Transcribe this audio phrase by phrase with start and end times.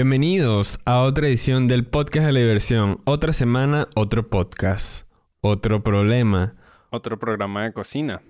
[0.00, 3.00] Bienvenidos a otra edición del podcast de la diversión.
[3.06, 5.10] Otra semana, otro podcast.
[5.40, 6.54] Otro problema.
[6.90, 8.20] Otro programa de cocina.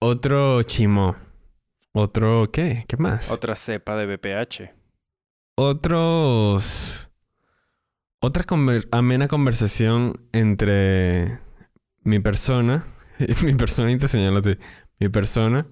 [0.00, 1.16] Otro chimo.
[1.92, 2.84] Otro, ¿qué?
[2.86, 3.30] ¿Qué más?
[3.30, 4.70] Otra cepa de BPH.
[5.54, 7.10] Otros...
[8.20, 11.38] Otra conver- amena conversación entre
[12.02, 12.84] mi persona,
[13.42, 14.58] mi persona y te señalo a ti,
[15.00, 15.66] mi persona,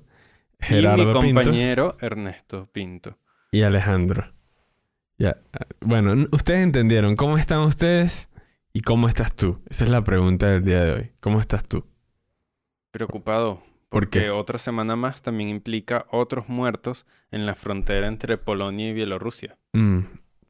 [0.60, 3.18] Gerardo y mi Pinto compañero Ernesto Pinto.
[3.52, 4.34] y Alejandro.
[5.18, 8.30] Ya, ah, bueno, ustedes entendieron cómo están ustedes
[8.72, 9.62] y cómo estás tú.
[9.68, 11.10] Esa es la pregunta del día de hoy.
[11.20, 11.86] ¿Cómo estás tú?
[12.90, 13.62] Preocupado.
[13.88, 14.30] ¿Por Porque qué?
[14.30, 19.58] otra semana más también implica otros muertos en la frontera entre Polonia y Bielorrusia.
[19.72, 20.00] Mm,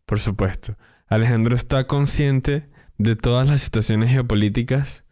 [0.04, 0.76] por supuesto.
[1.06, 5.05] Alejandro está consciente de todas las situaciones geopolíticas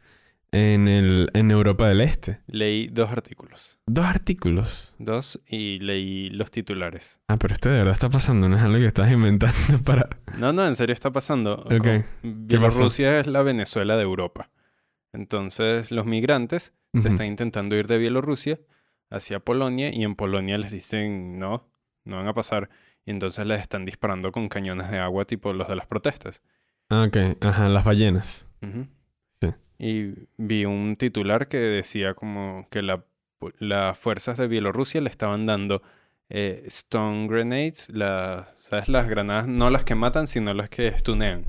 [0.55, 2.39] en, el, en Europa del Este.
[2.47, 3.81] Leí dos artículos.
[3.87, 4.95] Dos artículos.
[4.99, 7.19] Dos y leí los titulares.
[7.27, 10.09] Ah, pero esto de verdad está pasando, no es algo que estás inventando para...
[10.39, 11.57] No, no, en serio está pasando.
[11.65, 12.05] Ok.
[12.23, 14.51] Bielorrusia es la Venezuela de Europa.
[15.13, 18.61] Entonces los migrantes se están intentando ir de Bielorrusia
[19.11, 21.69] hacia Polonia y en Polonia les dicen no,
[22.05, 22.71] no van a pasar.
[23.05, 26.43] Y entonces les están disparando con cañones de agua tipo los de las protestas.
[26.91, 27.43] Ah, ok.
[27.43, 28.49] Ajá, las ballenas.
[28.63, 28.87] Sí.
[29.79, 33.05] Y vi un titular que decía como que la,
[33.59, 35.83] las fuerzas de Bielorrusia le estaban dando
[36.31, 38.89] eh, stone grenades, la, ¿sabes?
[38.89, 41.47] Las granadas, no las que matan, sino las que stunean.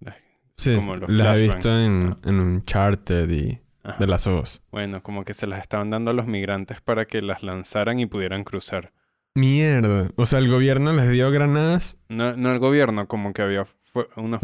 [0.00, 0.16] Las-
[0.54, 3.96] Sí, Como los las he visto en, en Uncharted y Ajá.
[3.98, 4.62] de las ojos.
[4.70, 8.06] Bueno, como que se las estaban dando a los migrantes para que las lanzaran y
[8.06, 8.92] pudieran cruzar.
[9.34, 10.10] Mierda.
[10.16, 14.06] O sea, el gobierno les dio granadas, No, no el gobierno, como que había fu-
[14.16, 14.38] una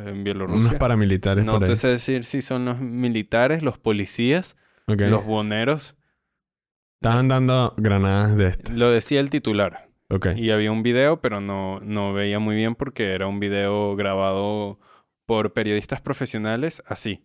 [0.00, 0.78] en unos Bielorrusia.
[0.78, 1.68] paramilitares No por ahí.
[1.70, 5.96] te sé decir si son los militares, los policías, los boneros.
[7.02, 8.76] Estaban dando granadas de estas.
[8.76, 9.88] Lo decía el titular.
[10.10, 10.28] Ok.
[10.36, 14.78] Y había un video, pero no, no veía muy bien porque era un video grabado
[15.24, 17.24] por periodistas profesionales así.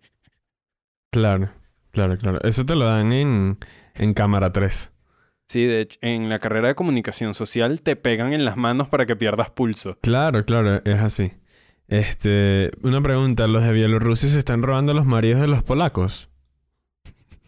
[1.11, 1.51] Claro,
[1.91, 2.39] claro, claro.
[2.43, 3.57] Eso te lo dan en,
[3.95, 4.93] en cámara 3.
[5.47, 9.05] Sí, de hecho, en la carrera de comunicación social te pegan en las manos para
[9.05, 9.97] que pierdas pulso.
[10.01, 11.31] Claro, claro, es así.
[11.87, 16.29] Este, una pregunta, ¿los de Bielorrusia se están robando los maridos de los polacos?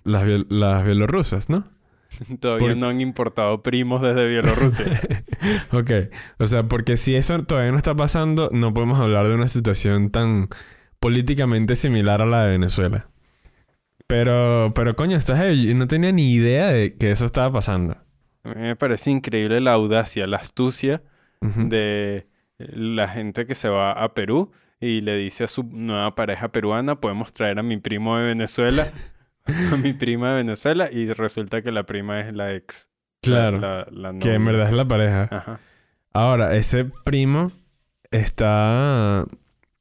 [0.03, 1.66] Las, biel- las bielorrusas, ¿no?
[2.40, 4.85] Todavía Por- no han importado primos desde Bielorrusia.
[5.72, 5.91] ok,
[6.40, 10.12] o sea, porque si eso todavía no está pasando, no podemos hablar de una situación
[10.12, 10.50] tan
[11.00, 13.08] políticamente similar a la de Venezuela.
[14.07, 15.68] Pero, pero coño, estás ahí.
[15.68, 17.97] Yo no tenía ni idea de que eso estaba pasando.
[18.44, 21.01] A mí me parece increíble la audacia, la astucia
[21.41, 26.47] de la gente que se va a Perú y le dice a su nueva pareja
[26.51, 28.88] peruana, podemos traer a mi primo de Venezuela,
[29.72, 32.90] a mi prima de Venezuela, y resulta que la prima es la ex.
[33.23, 35.28] la- Claro, la- la que en verdad es la pareja.
[35.31, 35.59] Ajá.
[36.13, 37.51] Ahora, ese primo
[38.12, 39.25] está,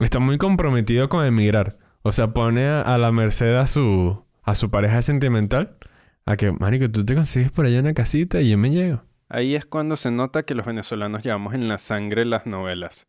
[0.01, 1.77] está muy comprometido con emigrar.
[2.07, 5.77] O sea, pone a, a la merced a su, a su pareja sentimental.
[6.25, 9.03] A que, marico, tú te consigues por allá una casita y yo me llego.
[9.29, 13.09] Ahí es cuando se nota que los venezolanos llevamos en la sangre las novelas.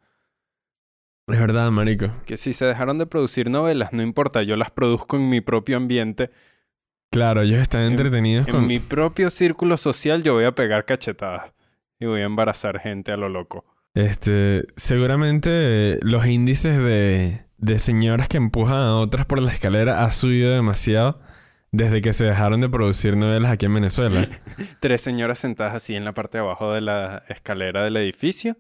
[1.28, 2.08] Es verdad, marico.
[2.26, 5.78] Que si se dejaron de producir novelas, no importa, yo las produzco en mi propio
[5.78, 6.32] ambiente,
[7.10, 8.68] Claro, ellos están En- entretenidos en con...
[8.68, 11.54] mi propio círculo social, yo voy a pegar cachetadas
[12.00, 13.64] y voy a embarazar gente a lo loco.
[13.94, 20.12] Este, seguramente los índices de, de señoras que empujan a otras por la escalera ha
[20.12, 21.20] subido demasiado
[21.72, 24.28] desde que se dejaron de producir novelas aquí en Venezuela.
[24.80, 28.58] Tres señoras sentadas así en la parte de abajo de la escalera del edificio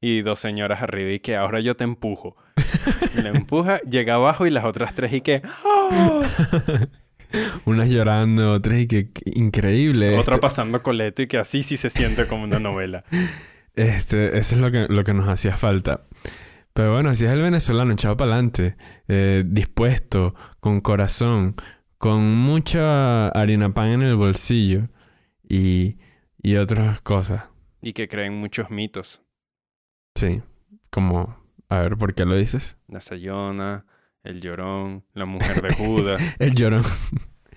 [0.00, 2.36] y dos señoras arriba y que ahora yo te empujo.
[3.22, 6.22] Le empuja, llega abajo y las otras tres y que ¡ah!
[7.64, 10.10] Unas llorando, otras y que, que increíble.
[10.18, 10.40] otra esto.
[10.40, 13.04] pasando coleto y que así sí se siente como una novela.
[13.76, 16.00] Este, eso es lo que, lo que nos hacía falta.
[16.76, 18.76] Pero bueno, así es el venezolano, echado para adelante,
[19.46, 21.56] dispuesto, con corazón,
[21.96, 24.90] con mucha harina pan en el bolsillo
[25.48, 25.96] y,
[26.36, 27.44] y otras cosas.
[27.80, 29.22] Y que creen muchos mitos.
[30.16, 30.42] Sí,
[30.90, 31.38] como,
[31.70, 32.76] a ver, ¿por qué lo dices?
[32.88, 33.86] La Sayona,
[34.22, 36.34] el Llorón, la mujer de Judas.
[36.38, 36.82] El llorón.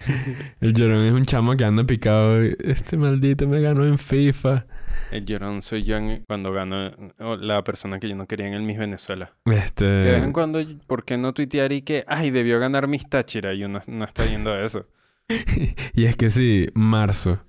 [0.61, 2.41] el llorón es un chamo que anda picado.
[2.41, 4.65] Este maldito me ganó en FIFA.
[5.11, 8.53] El Llorón soy yo en- cuando gano o la persona que yo no quería en
[8.53, 9.33] el Miss Venezuela.
[9.45, 10.31] Que de vez en Este.
[10.31, 13.53] cuando, ¿por qué no tuitear y que, ay, debió ganar Miss Táchira?
[13.53, 14.85] Y uno no está viendo eso.
[15.93, 17.39] y es que sí, marzo.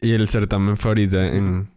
[0.00, 1.70] Y el certamen fue ahorita en,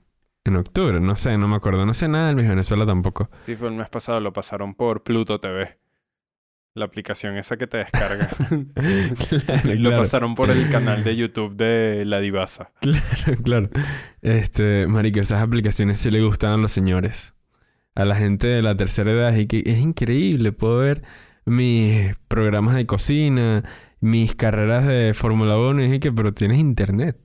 [0.45, 0.99] en octubre.
[0.99, 1.85] No sé, no me acuerdo.
[1.85, 3.29] No sé nada del Miss Venezuela tampoco.
[3.45, 5.77] Sí, fue el mes pasado, lo pasaron por Pluto TV.
[6.75, 8.29] La aplicación esa que te descarga.
[8.29, 12.71] claro, Lo claro, pasaron por el canal de YouTube de La Divasa.
[12.79, 13.69] claro, claro.
[14.21, 17.35] Este, marico, esas aplicaciones sí le gustan a los señores.
[17.95, 21.01] a la gente de la tercera edad y que es increíble, puedo ver
[21.45, 23.63] mis programas de cocina,
[23.99, 27.17] mis carreras de Fórmula 1 y dije que, pero tienes internet.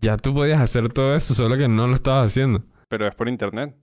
[0.00, 2.64] Ya tú podías hacer todo eso, solo que no lo estabas haciendo.
[2.88, 3.74] Pero es por internet.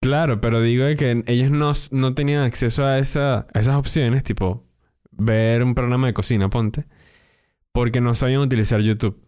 [0.00, 4.22] Claro, pero digo de que ellos no, no tenían acceso a, esa, a esas opciones,
[4.22, 4.64] tipo
[5.10, 6.86] ver un programa de cocina, ponte,
[7.72, 9.20] porque no sabían utilizar YouTube,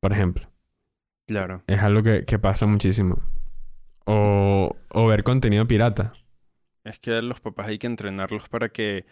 [0.00, 0.48] por ejemplo.
[1.26, 1.64] Claro.
[1.66, 3.22] Es algo que, que pasa muchísimo.
[4.06, 6.12] O, o ver contenido pirata.
[6.84, 9.06] Es que a los papás hay que entrenarlos para que...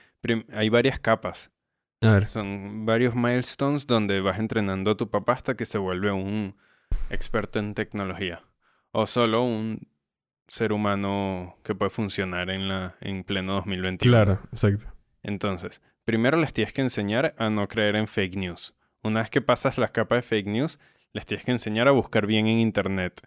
[0.53, 1.51] Hay varias capas.
[2.03, 2.27] A ver.
[2.27, 6.55] Son varios milestones donde vas entrenando a tu papá hasta que se vuelve un
[7.09, 8.43] experto en tecnología.
[8.91, 9.89] O solo un
[10.53, 14.13] ser humano que puede funcionar en, la, en pleno 2021.
[14.13, 14.85] Claro, exacto.
[15.23, 18.75] Entonces, primero les tienes que enseñar a no creer en fake news.
[19.03, 20.79] Una vez que pasas las capas de fake news,
[21.15, 23.27] les tienes que enseñar a buscar bien en Internet.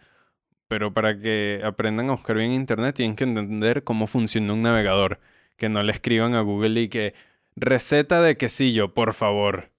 [0.68, 4.62] Pero para que aprendan a buscar bien en Internet, tienen que entender cómo funciona un
[4.62, 5.20] navegador.
[5.58, 7.16] Que no le escriban a Google y que
[7.56, 9.72] receta de quesillo, por favor.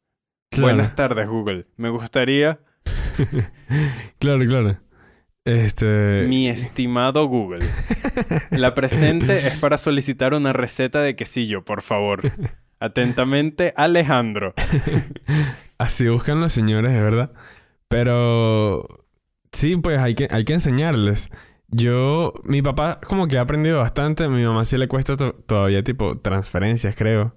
[0.51, 0.67] Claro.
[0.75, 1.67] Buenas tardes, Google.
[1.77, 2.59] Me gustaría,
[4.19, 4.79] Claro, claro.
[5.47, 6.27] Este.
[6.29, 7.65] mi estimado Google.
[8.51, 12.21] La presente es para solicitar una receta de quesillo, por favor.
[12.81, 14.53] Atentamente, Alejandro.
[15.79, 17.33] Así buscan los señores, de verdad.
[17.89, 19.07] Pero
[19.53, 21.31] sí, pues hay que, hay que enseñarles.
[21.69, 24.25] Yo, mi papá como que ha aprendido bastante.
[24.25, 27.37] A mi mamá sí le cuesta to- todavía tipo transferencias, creo.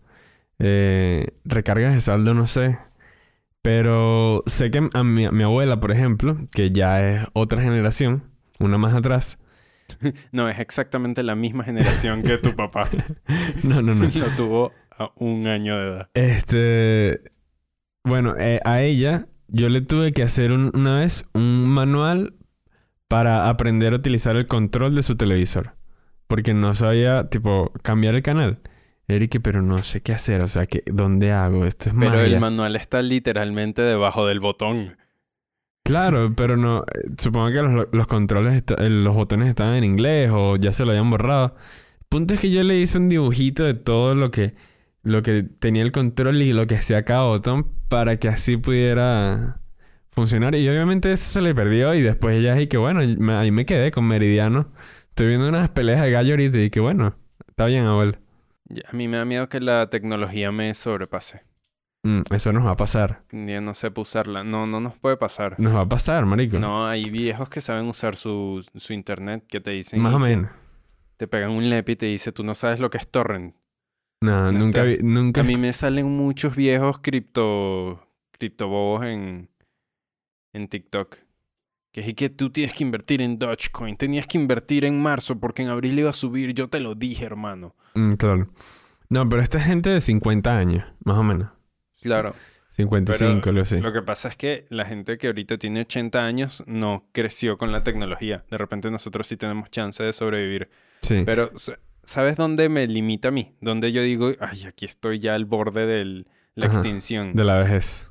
[0.60, 2.80] Eh, recargas de saldo, no sé.
[3.62, 8.24] Pero sé que a mi, mi abuela, por ejemplo, que ya es otra generación,
[8.60, 9.38] una más atrás.
[10.32, 12.88] No, es exactamente la misma generación que tu papá.
[13.64, 14.08] No, no, no.
[14.08, 16.10] Lo tuvo a un año de edad.
[16.14, 17.22] Este,
[18.04, 22.36] bueno, eh, a ella yo le tuve que hacer un- una vez un manual
[23.08, 25.74] para aprender a utilizar el control de su televisor.
[26.28, 28.60] Porque no sabía, tipo, cambiar el canal.
[29.10, 30.42] Eric, pero no sé qué hacer.
[30.42, 31.66] O sea, que, ¿dónde hago?
[31.66, 32.26] Esto es Pero magia.
[32.26, 34.98] el manual está literalmente debajo del botón.
[35.84, 36.86] Claro, pero no...
[37.18, 40.86] Supongo que los, los controles, esta- eh, los botones estaban en inglés o ya se
[40.86, 41.56] lo habían borrado.
[42.02, 44.54] El punto es que yo le hice un dibujito de todo lo que...
[45.02, 49.62] Lo que tenía el control y lo que hacía cada botón para que así pudiera
[50.12, 50.54] funcionar.
[50.56, 53.66] Y obviamente eso se le perdió y después ya y que bueno, me- ahí me
[53.66, 54.68] quedé con Meridiano.
[55.08, 57.16] Estoy viendo unas peleas de gallo ahorita y que bueno,
[57.48, 58.14] está bien, abuelo.
[58.88, 61.42] A mí me da miedo que la tecnología me sobrepase.
[62.04, 63.24] Mm, eso nos va a pasar.
[63.32, 64.44] Día no sepa usarla.
[64.44, 65.60] No, no nos puede pasar.
[65.60, 66.60] Nos va a pasar, marico.
[66.60, 70.02] No, hay viejos que saben usar su, su internet que te dicen...
[70.02, 70.50] Más o menos.
[71.18, 73.56] Te pegan un lep y te dice, tú no sabes lo que es torrent.
[74.22, 78.08] No, No nunca vi, nunca A mí me salen muchos viejos cripto...
[78.32, 79.50] criptobobos en...
[80.54, 81.18] en TikTok.
[81.92, 83.98] Que es que tú tienes que invertir en Dogecoin.
[83.98, 86.54] Tenías que invertir en marzo porque en abril iba a subir.
[86.54, 87.76] Yo te lo dije, hermano.
[87.96, 88.50] Mm, claro.
[89.10, 91.50] No, pero esta es gente de 50 años, más o menos.
[92.02, 92.36] Claro.
[92.72, 93.80] 55, Pero algo así.
[93.80, 97.72] Lo que pasa es que la gente que ahorita tiene 80 años no creció con
[97.72, 98.46] la tecnología.
[98.50, 100.70] De repente nosotros sí tenemos chance de sobrevivir.
[101.02, 101.24] Sí.
[101.26, 103.56] Pero, sa- ¿sabes dónde me limita a mí?
[103.60, 106.26] Donde yo digo, ay, aquí estoy ya al borde de
[106.56, 106.76] la Ajá.
[106.76, 107.34] extinción.
[107.34, 108.09] De la vejez.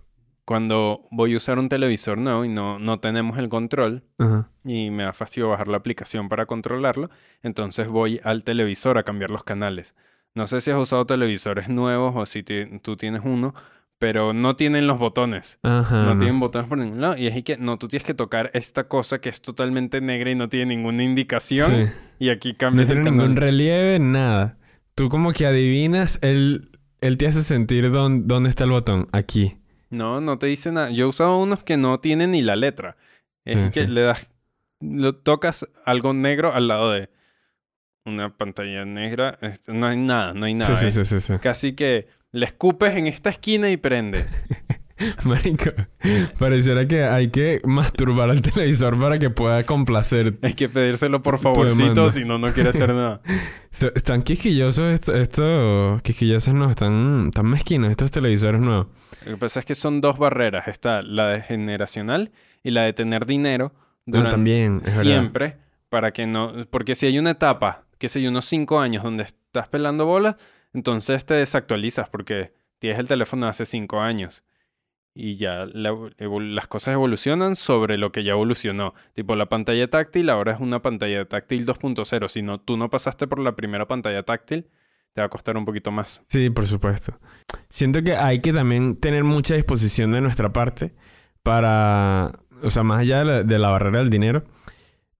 [0.49, 4.49] Cuando voy a usar un televisor nuevo y no, no tenemos el control Ajá.
[4.65, 7.11] y me da fastidio bajar la aplicación para controlarlo,
[7.43, 9.95] entonces voy al televisor a cambiar los canales.
[10.35, 13.55] No sé si has usado televisores nuevos o si tú tienes uno,
[13.99, 15.59] pero no tienen los botones.
[15.63, 16.05] Ajá.
[16.05, 16.19] No no.
[16.19, 17.19] tienen botones por ningún lado.
[17.19, 20.35] Y es que no, tú tienes que tocar esta cosa que es totalmente negra y
[20.35, 21.71] no tiene ninguna indicación.
[21.89, 21.93] Sí.
[22.21, 24.57] Y aquí No cambia tiene ningún relieve, nada.
[24.95, 26.71] Tú como que adivinas, él,
[27.03, 29.09] él te hace sentir dón- dónde está el botón.
[29.13, 29.58] Aquí.
[29.91, 30.91] No, no te dice nada.
[30.91, 32.97] Yo he usado unos que no tienen ni la letra.
[33.45, 33.91] Es Sí, que sí.
[33.91, 34.31] le das,
[34.81, 37.09] lo tocas algo negro al lado de
[38.05, 39.39] una pantalla negra.
[39.41, 40.77] Este, No hay nada, no hay nada.
[40.77, 41.35] sí, sí, sí, sí.
[41.41, 44.27] Casi que le escupes en esta esquina y prende.
[45.25, 45.71] Marico,
[46.39, 50.39] pareciera que hay que masturbar al televisor para que pueda complacer.
[50.43, 53.21] Hay que pedírselo por favorcito, si no, no quiere hacer nada.
[53.95, 55.15] Están quisquillosos estos...
[55.15, 58.89] Estos quisquillosos no, están, están mezquinos estos televisores nuevos.
[59.25, 60.69] Lo que pasa es que son dos barreras.
[60.69, 63.73] Está la de generacional y la de tener dinero
[64.07, 65.03] No, durante también, es verdad.
[65.03, 65.57] siempre
[65.89, 66.53] para que no...
[66.71, 70.37] Porque si hay una etapa, qué sé yo, unos cinco años donde estás pelando bolas,
[70.73, 74.45] entonces te desactualizas porque tienes el teléfono de hace cinco años.
[75.15, 78.95] Y ya las cosas evolucionan sobre lo que ya evolucionó.
[79.15, 82.29] Tipo, la pantalla táctil ahora es una pantalla táctil 2.0.
[82.29, 84.69] Si no, tú no pasaste por la primera pantalla táctil,
[85.13, 86.23] te va a costar un poquito más.
[86.29, 87.19] Sí, por supuesto.
[87.69, 90.95] Siento que hay que también tener mucha disposición de nuestra parte
[91.43, 94.45] para, o sea, más allá de la, barrera del dinero,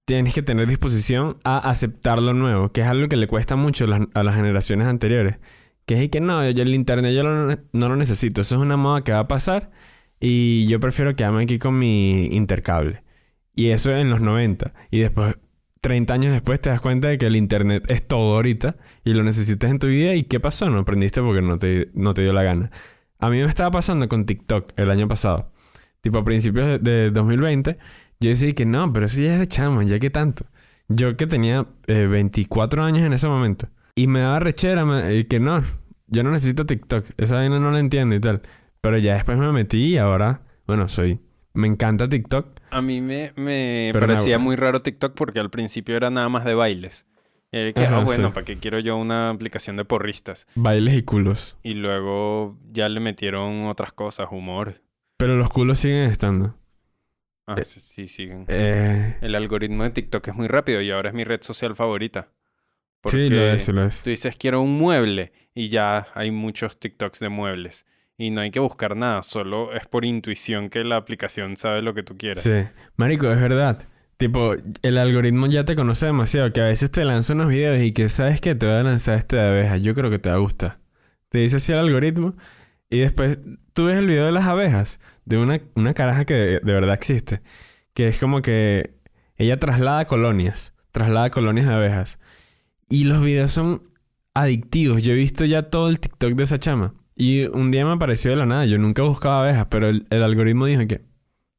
[0.05, 3.85] tienes que tener disposición a aceptar lo nuevo, que es algo que le cuesta mucho
[3.85, 5.37] a las, generaciones anteriores.
[5.85, 9.03] Que es que no, yo el internet yo no lo necesito, eso es una moda
[9.03, 9.71] que va a pasar
[10.19, 13.03] y yo prefiero quedarme aquí con mi intercable.
[13.55, 14.73] Y eso en los 90.
[14.91, 15.35] Y después,
[15.81, 19.23] 30 años después, te das cuenta de que el internet es todo ahorita y lo
[19.23, 20.15] necesitas en tu vida.
[20.15, 20.69] ¿Y qué pasó?
[20.69, 22.71] No aprendiste porque no te, no te dio la gana.
[23.19, 25.51] A mí me estaba pasando con TikTok el año pasado.
[26.01, 27.77] Tipo, a principios de, de 2020,
[28.21, 30.45] yo decía que no, pero eso ya es de chamo, ya que tanto.
[30.87, 33.67] Yo que tenía eh, 24 años en ese momento.
[33.95, 35.61] Y me daba rechera me- y que no,
[36.07, 37.05] yo no necesito TikTok.
[37.17, 38.41] Esa vaina no la entiendo y tal.
[38.81, 41.19] Pero ya después me metí y ahora, bueno, soy...
[41.53, 42.47] Me encanta TikTok.
[42.69, 46.53] A mí me, me parecía muy raro TikTok porque al principio era nada más de
[46.53, 47.07] bailes.
[47.51, 48.33] Y era que, Ajá, ah, bueno, sí.
[48.33, 50.47] ¿para qué quiero yo una aplicación de porristas?
[50.55, 51.57] Bailes y culos.
[51.63, 54.75] Y luego ya le metieron otras cosas, humor.
[55.17, 56.55] Pero los culos siguen estando.
[57.47, 58.45] Ah, Eh, sí, sí, siguen.
[58.47, 62.29] Eh, El algoritmo de TikTok es muy rápido y ahora es mi red social favorita.
[63.05, 64.03] sí, lo es, sí lo es.
[64.03, 67.87] Tú dices quiero un mueble y ya hay muchos TikToks de muebles.
[68.21, 71.93] Y no hay que buscar nada, solo es por intuición que la aplicación sabe lo
[71.93, 72.43] que tú quieres.
[72.43, 72.67] Sí.
[72.97, 73.87] Marico, es verdad.
[74.17, 76.51] Tipo, el algoritmo ya te conoce demasiado.
[76.51, 79.17] Que a veces te lanza unos videos y que sabes que te voy a lanzar
[79.17, 79.81] este de abejas.
[79.81, 80.79] Yo creo que te va a gustar.
[81.29, 82.35] Te dice así el algoritmo.
[82.89, 83.39] Y después
[83.71, 84.99] tú ves el video de las abejas.
[85.23, 87.41] De una, una caraja que de, de verdad existe.
[87.93, 88.95] Que es como que
[89.37, 90.75] ella traslada colonias.
[90.91, 92.19] Traslada colonias de abejas.
[92.89, 93.83] Y los videos son
[94.33, 95.01] adictivos.
[95.03, 96.98] Yo he visto ya todo el TikTok de esa chama.
[97.19, 98.65] Y un día me apareció de la nada.
[98.65, 101.01] Yo nunca buscaba abejas, pero el, el algoritmo dijo que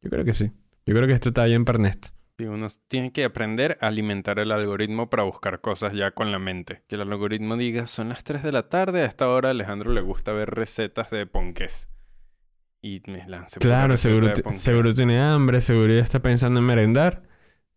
[0.00, 0.50] yo creo que sí.
[0.86, 2.08] Yo creo que esto está bien para Ernesto.
[2.38, 6.38] Sí, uno tiene que aprender a alimentar el algoritmo para buscar cosas ya con la
[6.38, 6.82] mente.
[6.88, 9.92] Que el algoritmo diga, son las 3 de la tarde, a esta hora a Alejandro
[9.92, 11.90] le gusta ver recetas de ponqués.
[12.80, 17.22] Y me lance Claro, seguro, seguro tiene hambre, seguro ya está pensando en merendar.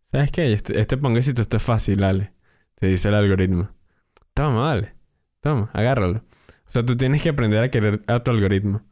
[0.00, 0.54] ¿Sabes qué?
[0.54, 2.32] Este, este ponguecito está fácil, Ale.
[2.76, 3.68] Te dice el algoritmo.
[4.32, 4.94] Toma, vale.
[5.42, 6.24] Toma, agárralo.
[6.74, 8.82] O sea, tú tienes que aprender a querer a tu algoritmo.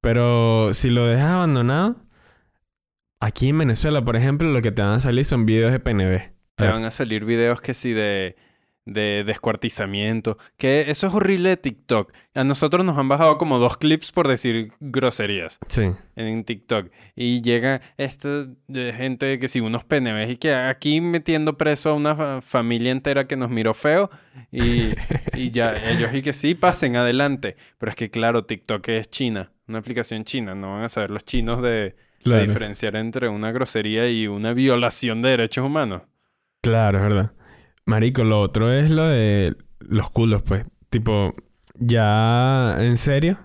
[0.00, 1.96] Pero si lo dejas abandonado,
[3.20, 6.32] aquí en Venezuela, por ejemplo, lo que te van a salir son videos de PNB.
[6.54, 8.36] Te van a salir videos que sí de,
[8.86, 10.36] de descuartizamiento.
[10.56, 12.12] Que eso es horrible de TikTok.
[12.34, 15.90] A nosotros nos han bajado como dos clips por decir groserías Sí.
[16.16, 16.90] en TikTok.
[17.16, 21.94] Y llega esta de gente que sí, unos PNVs y que aquí metiendo preso a
[21.94, 24.10] una fa- familia entera que nos miró feo.
[24.50, 24.90] Y,
[25.34, 27.56] y ya ellos y que sí, pasen adelante.
[27.78, 29.50] Pero es que claro, TikTok es China.
[29.66, 30.54] Una aplicación china.
[30.54, 35.22] No van a saber los chinos de, de diferenciar entre una grosería y una violación
[35.22, 36.02] de derechos humanos.
[36.60, 37.32] Claro, es verdad.
[37.86, 40.64] Marico, lo otro es lo de los culos, pues.
[40.90, 41.34] Tipo,
[41.74, 43.38] ya en serio,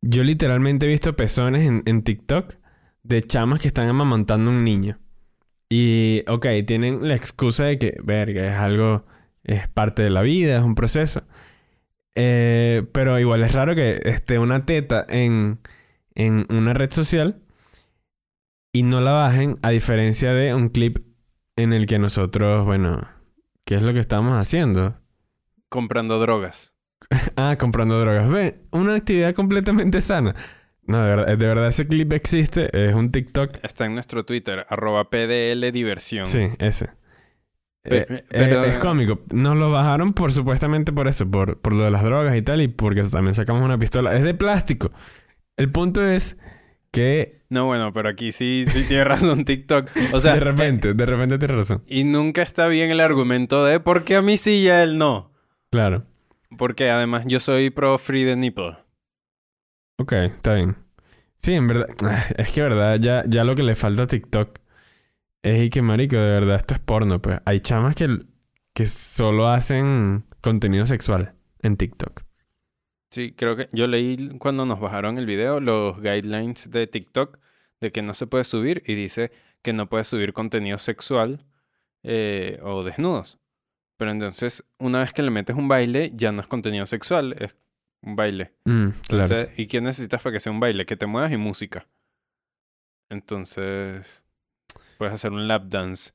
[0.00, 2.54] yo literalmente he visto pezones en, en TikTok
[3.02, 4.98] de chamas que están amamantando a un niño.
[5.68, 9.06] Y, ok, tienen la excusa de que, verga, es algo,
[9.44, 11.22] es parte de la vida, es un proceso.
[12.16, 15.60] Eh, pero igual es raro que esté una teta en,
[16.14, 17.40] en una red social
[18.72, 20.98] y no la bajen, a diferencia de un clip
[21.56, 23.08] en el que nosotros, bueno,
[23.64, 24.96] ¿qué es lo que estamos haciendo?
[25.68, 26.74] Comprando drogas.
[27.36, 28.28] Ah, comprando drogas.
[28.28, 30.34] Ve, una actividad completamente sana.
[30.82, 33.58] No, de verdad, de verdad ese clip existe, es un TikTok.
[33.62, 36.26] Está en nuestro Twitter, arroba PDL Diversión.
[36.26, 36.90] Sí, ese.
[37.82, 39.20] Pe- Eh, eh, es cómico.
[39.32, 42.60] Nos lo bajaron por supuestamente por eso, por, por lo de las drogas y tal,
[42.60, 44.14] y porque también sacamos una pistola.
[44.14, 44.90] Es de plástico.
[45.56, 46.36] El punto es
[46.92, 49.90] que No, bueno, pero aquí sí, sí tiene razón TikTok.
[50.12, 51.82] O sea, de repente, de repente tienes razón.
[51.86, 54.98] y nunca está bien el argumento de ¿por qué a mí sí y a él
[54.98, 55.32] no?
[55.70, 56.04] Claro.
[56.58, 58.76] Porque además yo soy pro free the nipple.
[59.98, 60.76] Ok, está bien.
[61.36, 61.86] Sí, en verdad.
[62.04, 64.58] ah, Es que, verdad, ya, ya lo que le falta a TikTok
[65.42, 67.40] es y que, marico, de verdad, esto es porno, pues.
[67.46, 68.18] Hay chamas que,
[68.74, 72.22] que solo hacen contenido sexual en TikTok.
[73.10, 77.38] Sí, creo que yo leí cuando nos bajaron el video los guidelines de TikTok
[77.80, 81.44] de que no se puede subir y dice que no puedes subir contenido sexual
[82.02, 83.38] eh, o desnudos.
[83.96, 87.56] Pero entonces, una vez que le metes un baile, ya no es contenido sexual, es
[88.00, 88.52] un baile.
[88.64, 89.24] Mm, claro.
[89.24, 90.86] Entonces, ¿y qué necesitas para que sea un baile?
[90.86, 91.86] Que te muevas y música.
[93.10, 94.22] Entonces,
[94.98, 96.12] puedes hacer un lap dance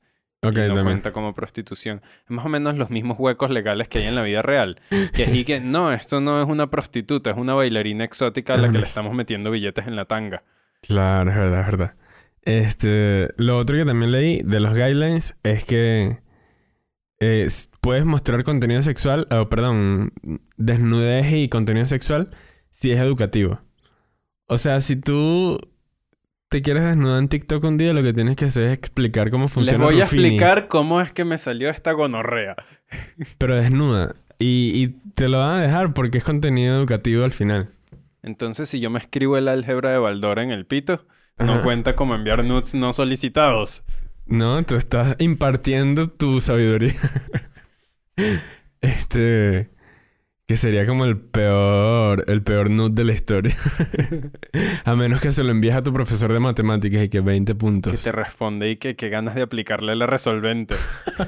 [0.48, 0.84] ok, y no también.
[0.84, 2.02] cuenta como prostitución.
[2.24, 4.80] Es más o menos los mismos huecos legales que hay en la vida real.
[5.14, 8.56] Que es y que, no, esto no es una prostituta, es una bailarina exótica a
[8.56, 10.42] la que le estamos metiendo billetes en la tanga.
[10.82, 11.94] Claro, es verdad, es verdad.
[12.42, 16.20] Este, lo otro que también leí de los guidelines es que
[17.18, 17.48] eh,
[17.80, 20.12] puedes mostrar contenido sexual, o perdón,
[20.56, 22.30] desnudez y contenido sexual
[22.70, 23.60] si es educativo.
[24.46, 25.58] O sea, si tú
[26.48, 29.44] te quieres desnudar en TikTok un día, lo que tienes que hacer es explicar cómo
[29.44, 32.56] Les funciona voy a explicar cómo es que me salió esta gonorrea.
[33.38, 34.14] Pero desnuda.
[34.38, 37.70] Y, y te lo van a dejar porque es contenido educativo al final.
[38.22, 41.06] Entonces, si yo me escribo el álgebra de Baldor en el pito,
[41.38, 41.62] no Ajá.
[41.62, 43.82] cuenta como enviar nudes no solicitados.
[44.26, 46.94] No, tú estás impartiendo tu sabiduría.
[48.80, 49.70] este.
[50.46, 53.56] Que sería como el peor, el peor nude de la historia.
[54.84, 57.58] a menos que se lo envíes a tu profesor de matemáticas y que 20 Que
[57.58, 58.04] puntos.
[58.04, 60.76] te responde y que, que ganas de aplicarle la resolvente.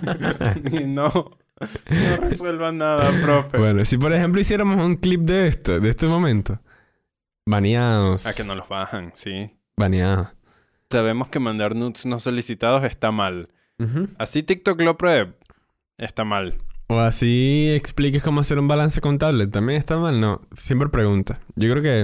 [0.70, 3.58] y no, no resuelva nada, profe.
[3.58, 6.60] Bueno, si por ejemplo hiciéramos un clip de esto, de este momento.
[7.44, 8.24] Baneados.
[8.26, 9.50] A que no los bajan, sí.
[9.76, 10.28] Baneados.
[10.90, 13.48] Sabemos que mandar nudes no solicitados está mal.
[14.18, 15.34] Así TikTok lo pruebe,
[15.98, 16.58] está mal.
[16.88, 19.46] O así expliques cómo hacer un balance contable.
[19.46, 20.20] ¿También está mal?
[20.20, 20.40] No.
[20.56, 21.38] Siempre pregunta.
[21.54, 22.00] Yo creo que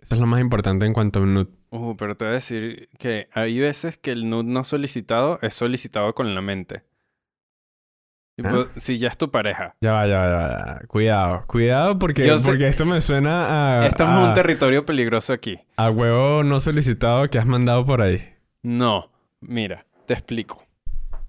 [0.00, 1.48] eso es lo más importante en cuanto a un nude.
[1.70, 5.54] Uh, pero te voy a decir que hay veces que el nude no solicitado es
[5.54, 6.82] solicitado con la mente.
[8.36, 9.74] Tipo, Si ya es tu pareja.
[9.80, 10.80] Ya va, ya va, ya va.
[10.86, 14.84] Cuidado, cuidado porque, Yo sé- porque esto me suena a, Estamos en a, un territorio
[14.86, 15.60] peligroso aquí.
[15.76, 18.20] a huevo no solicitado que has mandado por ahí.
[18.62, 19.10] No,
[19.40, 20.64] mira, te explico.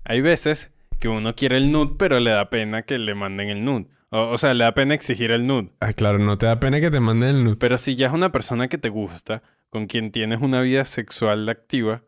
[0.06, 0.72] Hay veces
[1.02, 3.88] que uno quiere el nude, pero le da pena que le manden el nude.
[4.10, 5.72] O, o sea, le da pena exigir el nude.
[5.82, 7.56] Ah, claro, no te da pena que te manden el nude.
[7.58, 11.50] Pero si ya es una persona que te gusta, con quien tienes una vida sexual
[11.50, 12.04] activa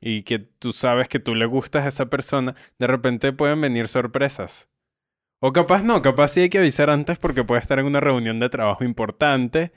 [0.00, 3.86] y que tú sabes que tú le gustas a esa persona, de repente pueden venir
[3.86, 4.68] sorpresas.
[5.40, 8.40] O capaz no, capaz sí hay que avisar antes porque puede estar en una reunión
[8.40, 9.72] de trabajo importante.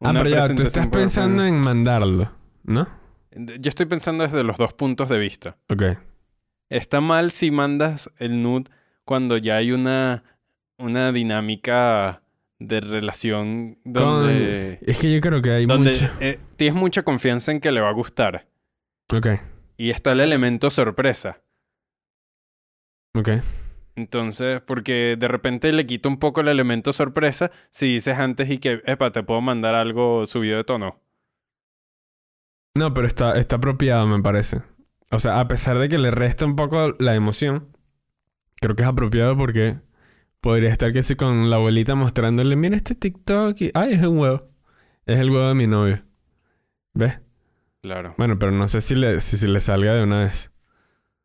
[0.00, 2.30] Ah, pero ya, tú estás pensando en mandarlo,
[2.62, 2.88] ¿no?
[3.34, 5.56] Yo estoy pensando desde los dos puntos de vista.
[5.68, 5.82] Ok.
[6.72, 8.70] Está mal si mandas el nude
[9.04, 10.24] cuando ya hay una,
[10.78, 12.22] una dinámica
[12.58, 16.10] de relación donde, Es que yo creo que hay donde mucho...
[16.20, 18.46] eh, tienes mucha confianza en que le va a gustar.
[19.14, 19.26] Ok,
[19.76, 21.42] Y está el elemento sorpresa.
[23.14, 23.28] ok.
[23.94, 28.56] Entonces, porque de repente le quita un poco el elemento sorpresa si dices antes y
[28.56, 30.98] que, epa, te puedo mandar algo subido de tono.
[32.74, 34.62] No, pero está, está apropiado, me parece.
[35.12, 37.68] O sea, a pesar de que le resta un poco la emoción,
[38.60, 39.76] creo que es apropiado porque
[40.40, 44.18] podría estar que sí con la abuelita mostrándole, mira este TikTok y, ay, es un
[44.18, 44.48] huevo.
[45.06, 46.02] Es el huevo de mi novio.
[46.94, 47.20] ¿Ves?
[47.82, 48.14] Claro.
[48.16, 50.52] Bueno, pero no sé si le, si, si le salga de una vez.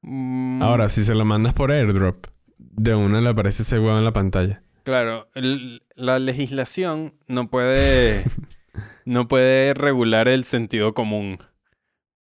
[0.01, 4.05] Mm, Ahora, si se lo mandas por airdrop, de una le aparece ese huevo en
[4.05, 4.63] la pantalla.
[4.83, 8.23] Claro, el- la legislación no puede,
[9.05, 11.39] no puede regular el sentido común.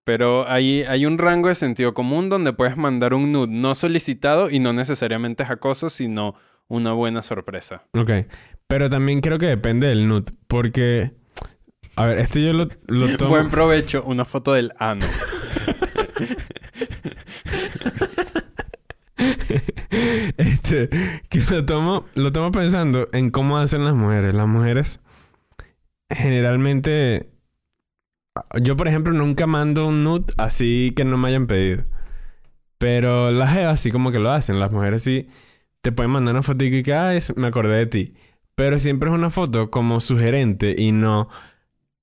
[0.06, 4.50] Pero hay, hay un rango de sentido común donde puedes mandar un nude no solicitado
[4.50, 6.36] y no necesariamente es acoso, sino
[6.68, 7.82] una buena sorpresa.
[7.92, 8.10] Ok.
[8.68, 10.30] Pero también creo que depende del nude.
[10.46, 11.10] Porque.
[11.96, 13.30] A ver, esto yo lo, lo tomo.
[13.30, 15.04] Buen provecho, una foto del ano.
[20.36, 20.88] este.
[21.28, 22.04] Que lo tomo.
[22.14, 24.36] Lo tomo pensando en cómo hacen las mujeres.
[24.36, 25.00] Las mujeres.
[26.08, 27.35] Generalmente.
[28.60, 31.84] Yo, por ejemplo, nunca mando un nude así que no me hayan pedido.
[32.78, 34.60] Pero las jevas así como que lo hacen.
[34.60, 35.28] Las mujeres sí
[35.80, 38.14] te pueden mandar una foto y que, ay, me acordé de ti.
[38.54, 41.28] Pero siempre es una foto como sugerente y no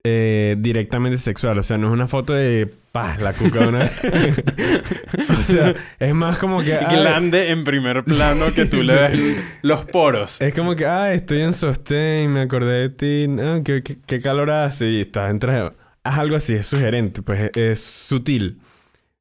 [0.04, 1.60] eh, directamente sexual.
[1.60, 4.02] O sea, no es una foto de paz, la cuca de una vez.
[5.30, 6.76] o sea, es más como que.
[6.76, 10.40] ay, Glande en primer plano que tú le ves los poros.
[10.42, 14.22] es como que, ah, estoy en sostén, me acordé de ti, no, ¿qué, qué, qué
[14.22, 14.90] calor hace?
[14.90, 15.72] Y estás en traje.
[16.04, 18.60] Haz algo así, es sugerente, pues es, es sutil.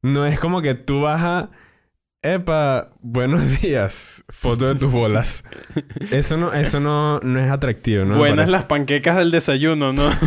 [0.02, 1.50] No es como que tú vas a.
[2.22, 5.44] Epa, buenos días, foto de tus bolas.
[6.10, 8.16] Eso no, eso no, no es atractivo, ¿no?
[8.16, 10.10] Buenas las panquecas del desayuno, ¿no?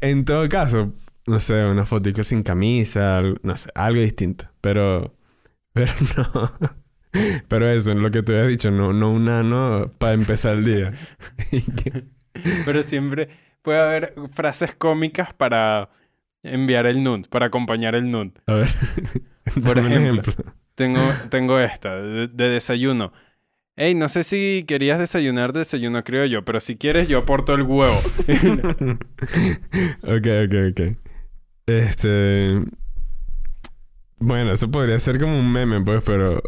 [0.00, 0.92] En todo caso,
[1.26, 4.46] no sé, una fotico sin camisa, no sé, algo distinto.
[4.60, 5.16] Pero,
[5.72, 6.52] pero no.
[7.48, 10.92] Pero eso, lo que tú has dicho, no, no un ano para empezar el día.
[12.64, 13.28] Pero siempre
[13.64, 15.88] puede haber frases cómicas para
[16.44, 18.32] enviar el nude, para acompañar el nude.
[18.46, 18.68] A ver,
[19.64, 20.32] Por ejemplo.
[20.74, 21.00] Tengo,
[21.30, 23.12] tengo esta, de, de desayuno.
[23.76, 27.96] Hey, no sé si querías desayunar desayuno criollo, pero si quieres yo aporto el huevo.
[30.02, 30.80] ok, ok, ok.
[31.66, 32.60] Este.
[34.18, 36.40] Bueno, eso podría ser como un meme, pues, pero.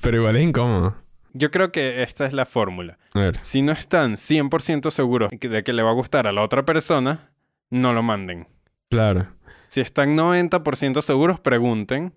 [0.00, 0.96] Pero igual es incómodo.
[1.34, 2.98] Yo creo que esta es la fórmula.
[3.42, 7.30] Si no están 100% seguros de que le va a gustar a la otra persona,
[7.70, 8.46] no lo manden.
[8.88, 9.28] Claro.
[9.68, 12.12] Si están 90% seguros, pregunten.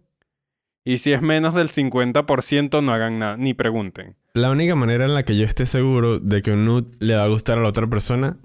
[0.86, 4.16] Y si es menos del 50%, no hagan nada, ni pregunten.
[4.34, 7.24] La única manera en la que yo esté seguro de que un nude le va
[7.24, 8.38] a gustar a la otra persona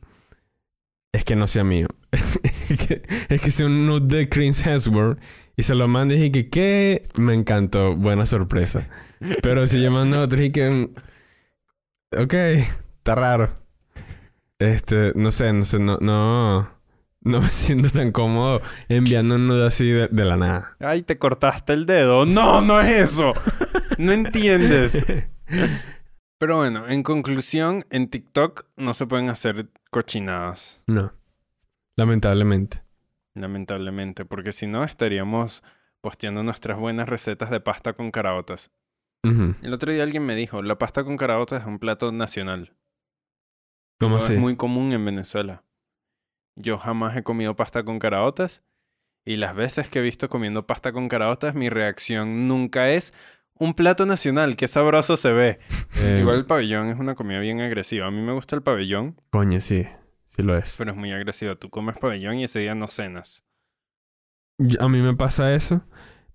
[1.13, 1.89] es que no sea mío.
[2.13, 5.19] es, que, es que sea un nude de Chris Hemsworth
[5.57, 7.07] y se lo mando y dije que, ¿qué?
[7.17, 7.97] Me encantó.
[7.97, 8.89] Buena sorpresa.
[9.43, 10.91] Pero si yo mando otro y que...
[12.17, 13.59] Ok, está raro.
[14.59, 16.71] Este, no sé, no sé, no, no,
[17.21, 20.77] no me siento tan cómodo enviando un nudo así de, de la nada.
[20.81, 22.25] Ay, te cortaste el dedo.
[22.27, 23.35] No, no es eso.
[23.99, 24.99] No entiendes.
[26.39, 30.83] Pero bueno, en conclusión, en TikTok no se pueden hacer cochinadas.
[30.87, 31.13] No.
[31.97, 32.83] Lamentablemente.
[33.35, 35.65] Lamentablemente, porque si no estaríamos
[36.01, 38.71] posteando nuestras buenas recetas de pasta con caraotas.
[39.23, 42.75] El otro día alguien me dijo, la pasta con caraotas es un plato nacional.
[44.01, 44.35] ¿Cómo así?
[44.35, 45.65] Es muy común en Venezuela.
[46.57, 48.63] Yo jamás he comido pasta con caraotas
[49.25, 53.13] y las veces que he visto comiendo pasta con caraotas, mi reacción nunca es
[53.61, 55.59] un plato nacional, qué sabroso se ve.
[56.01, 58.07] Eh, Igual el pabellón es una comida bien agresiva.
[58.07, 59.85] A mí me gusta el pabellón, Coño, sí.
[60.27, 60.77] Sí lo es.
[60.79, 61.57] pero es muy agresiva.
[61.57, 63.45] Tú comes pabellón y ese día no cenas.
[64.79, 65.83] A mí me pasa eso,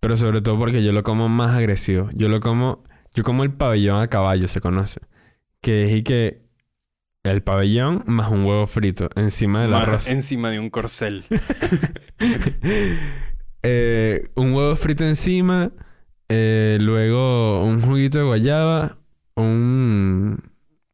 [0.04, 2.10] pero sobre todo porque yo lo como más agresivo.
[2.14, 2.84] Yo lo como,
[3.16, 5.00] yo como el pabellón a caballo, se conoce.
[5.62, 6.42] Que es y que
[7.24, 10.10] el pabellón más un huevo frito encima del Más arroz.
[10.10, 11.26] Encima de un corcel.
[13.66, 15.72] Eh, un huevo frito encima,
[16.28, 18.98] eh, luego un juguito de guayaba,
[19.38, 20.38] un,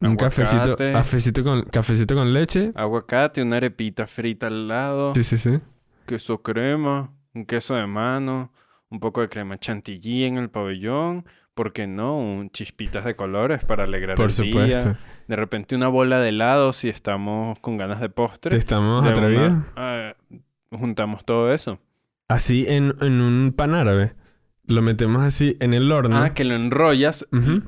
[0.00, 2.70] un cafecito, cafecito con, cafecito con leche.
[2.76, 5.12] Aguacate, una arepita frita al lado.
[5.16, 5.58] Sí, sí, sí.
[6.06, 8.52] queso crema, un queso de mano,
[8.90, 11.24] un poco de crema chantilly en el pabellón,
[11.54, 12.18] ¿por qué no?
[12.18, 14.88] Un chispitas de colores para alegrar Por el supuesto.
[14.90, 14.98] día.
[15.28, 18.50] De repente una bola de helado si estamos con ganas de postre.
[18.50, 19.52] ¿Te estamos atrevidos?
[19.76, 20.14] ah,
[20.70, 21.78] juntamos todo eso.
[22.28, 24.14] Así en, en un pan árabe.
[24.66, 26.16] Lo metemos así en el horno.
[26.16, 27.62] Ah, que lo enrollas, Ujú.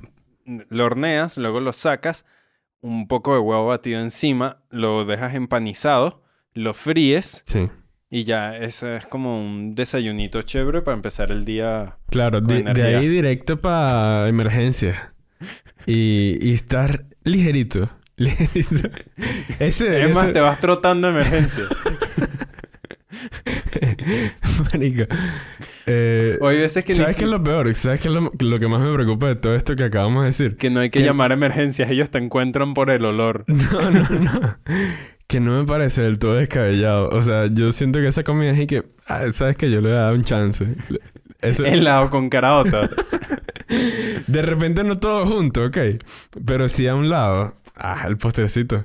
[0.45, 2.27] lo horneas, luego lo sacas,
[2.81, 6.23] un poco de huevo batido encima, lo dejas empanizado,
[6.55, 7.69] lo fríes Sí.
[8.15, 12.63] Y ya ese es como un desayunito chévere para empezar el día Claro, de,
[12.97, 15.15] ahí directo para emergencia.
[15.87, 17.89] Y, y estar ligerito.
[18.17, 18.89] Ligerito.
[19.59, 21.65] Ese Es más, ser- te vas trotando emergencia.
[24.73, 25.05] Marico.
[25.87, 27.73] Eh, O hay veces que, ¿Sabes qué es lo peor?
[27.75, 30.27] ¿Sabes qué es lo, lo que más me preocupa de todo esto que acabamos de
[30.27, 30.57] decir?
[30.57, 31.91] que no hay que que- llamar a emergencias.
[31.91, 33.45] Ellos te encuentran por el olor.
[33.49, 34.59] No, no, no.
[35.27, 37.09] Que no me parece del todo descabellado.
[37.09, 38.85] O sea, yo siento que esa comida es y que...
[39.07, 40.75] ah, ¿Sabes que Yo le voy a dar un chance.
[41.41, 42.89] Eso, Helado con caraota.
[44.27, 45.79] de repente no todo junto, ok.
[46.47, 47.57] Pero sí a un lado.
[47.75, 48.85] Ah, el postrecito.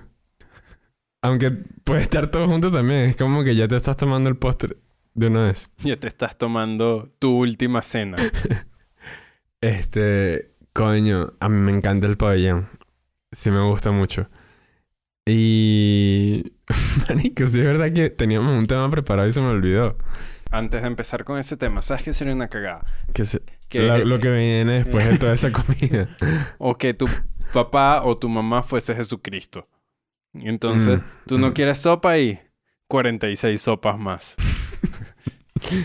[1.21, 1.51] Aunque
[1.83, 3.09] puede estar todo junto también.
[3.09, 4.77] Es como que ya te estás tomando el postre
[5.13, 5.69] de una vez.
[5.83, 8.17] ya te estás tomando tu última cena.
[9.61, 10.53] Este...
[10.73, 12.69] Coño, a mí me encanta el pabellón.
[13.31, 14.29] Sí me gusta mucho.
[15.27, 16.53] Y...
[17.09, 19.97] Marico, sí es verdad que teníamos un tema preparado y se me olvidó.
[20.51, 22.85] Antes de empezar con ese tema, ¿sabes qué sería una cagada?
[23.13, 26.07] Que se- Que, la- lo que viene después de toda esa comida.
[26.57, 27.05] O que tu
[27.53, 29.67] papá o tu mamá fuese Jesucristo.
[30.33, 32.39] Entonces, Mm, tú no quieres sopa y
[32.87, 34.35] 46 sopas más.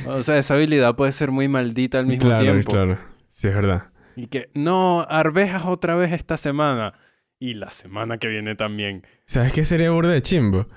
[0.07, 2.71] o sea, esa habilidad puede ser muy maldita al mismo claro, tiempo.
[2.73, 2.99] claro.
[3.29, 3.85] Sí, es verdad.
[4.15, 6.95] Y que, no, arvejas otra vez esta semana.
[7.43, 9.05] Y la semana que viene también.
[9.25, 10.69] ¿Sabes qué sería burda de chimbo?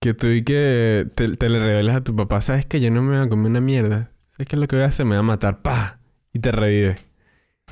[0.00, 3.02] Que tú y que te, te le revelas a tu papá, ¿sabes que yo no
[3.02, 4.10] me voy a comer una mierda?
[4.30, 5.04] ¿Sabes qué es lo que voy a hacer?
[5.04, 5.98] Me voy a matar, pa
[6.32, 6.94] Y te revive.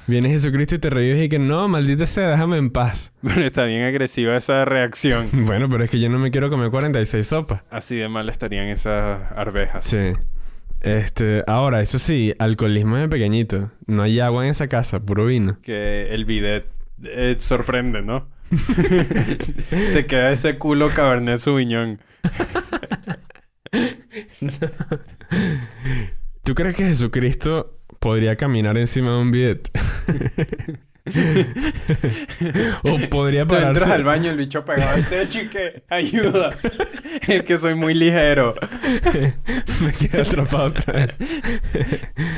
[0.06, 3.14] Viene Jesucristo y te revive y que no, maldita sea, déjame en paz.
[3.22, 5.30] Pero está bien agresiva esa reacción.
[5.46, 7.62] Bueno, pero es que yo no me quiero comer 46 sopas.
[7.70, 9.86] Así de mal estarían esas arvejas.
[9.86, 10.12] Sí.
[10.82, 13.70] Este, ahora, eso sí, alcoholismo de pequeñito.
[13.86, 15.58] No hay agua en esa casa, puro vino.
[15.62, 16.66] Que el bidet
[17.02, 18.28] eh, sorprende, ¿no?
[19.70, 22.00] Te queda ese culo cabernet sauvignon.
[26.42, 29.70] ¿Tú crees que Jesucristo podría caminar encima de un bidet?
[32.84, 33.92] o podría Tú entras pararse.
[33.92, 36.56] al baño, el bicho pegado al techo y que ayuda.
[37.28, 38.54] Es que soy muy ligero.
[39.82, 41.18] Me quedé atrapado otra vez.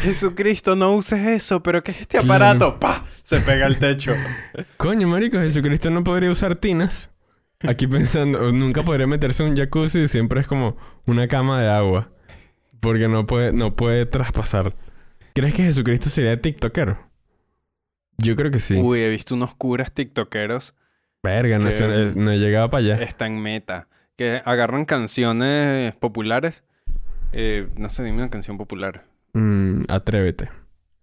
[0.03, 2.33] Jesucristo, no uses eso, pero ¿qué es este Claro.
[2.45, 2.81] aparato?
[2.81, 3.05] ¡Pa!
[3.23, 4.13] Se pega al techo.
[4.77, 7.11] Coño, marico, Jesucristo no podría usar tinas.
[7.67, 11.71] Aquí pensando, nunca podría meterse en un jacuzzi y siempre es como una cama de
[11.71, 12.11] agua.
[12.81, 14.75] Porque no puede, no puede traspasar.
[15.35, 16.99] ¿Crees que Jesucristo sería tiktokero?
[18.19, 18.77] Yo creo que sí.
[18.77, 20.75] Uy, he visto unos curas tiktokeros.
[21.23, 23.03] Verga, no, sé, no he llegado para allá.
[23.03, 23.89] Está en meta.
[24.17, 26.65] Que agarran canciones populares.
[27.33, 29.05] Eh, no sé, dime una canción popular.
[29.33, 30.51] Mm, atrévete.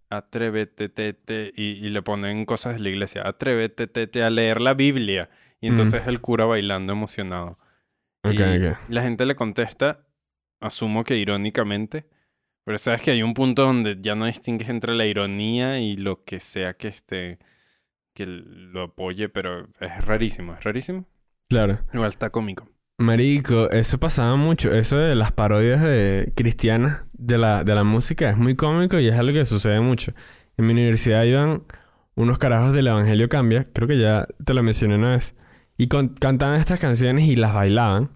[0.10, 3.28] Atrévete, tete, y, y le ponen cosas de la iglesia.
[3.28, 5.30] Atrévete, tete, a leer la Biblia.
[5.60, 7.58] Y entonces el cura bailando emocionado.
[8.24, 8.78] Ok, y ok.
[8.90, 10.06] la gente le contesta,
[10.60, 12.06] asumo que irónicamente,
[12.64, 16.24] pero sabes que hay un punto donde ya no distingues entre la ironía y lo
[16.24, 17.40] que sea que esté,
[18.14, 21.06] que lo apoye, pero es rarísimo, es rarísimo.
[21.50, 21.80] Claro.
[21.94, 22.70] Igual está cómico.
[22.98, 24.72] Marico, eso pasaba mucho.
[24.74, 29.08] Eso de las parodias de cristianas de la, de la música es muy cómico y
[29.08, 30.14] es algo que sucede mucho.
[30.58, 31.64] En mi universidad iban
[32.16, 35.34] unos carajos del Evangelio Cambia, creo que ya te lo mencioné una vez,
[35.78, 38.12] y con- cantaban estas canciones y las bailaban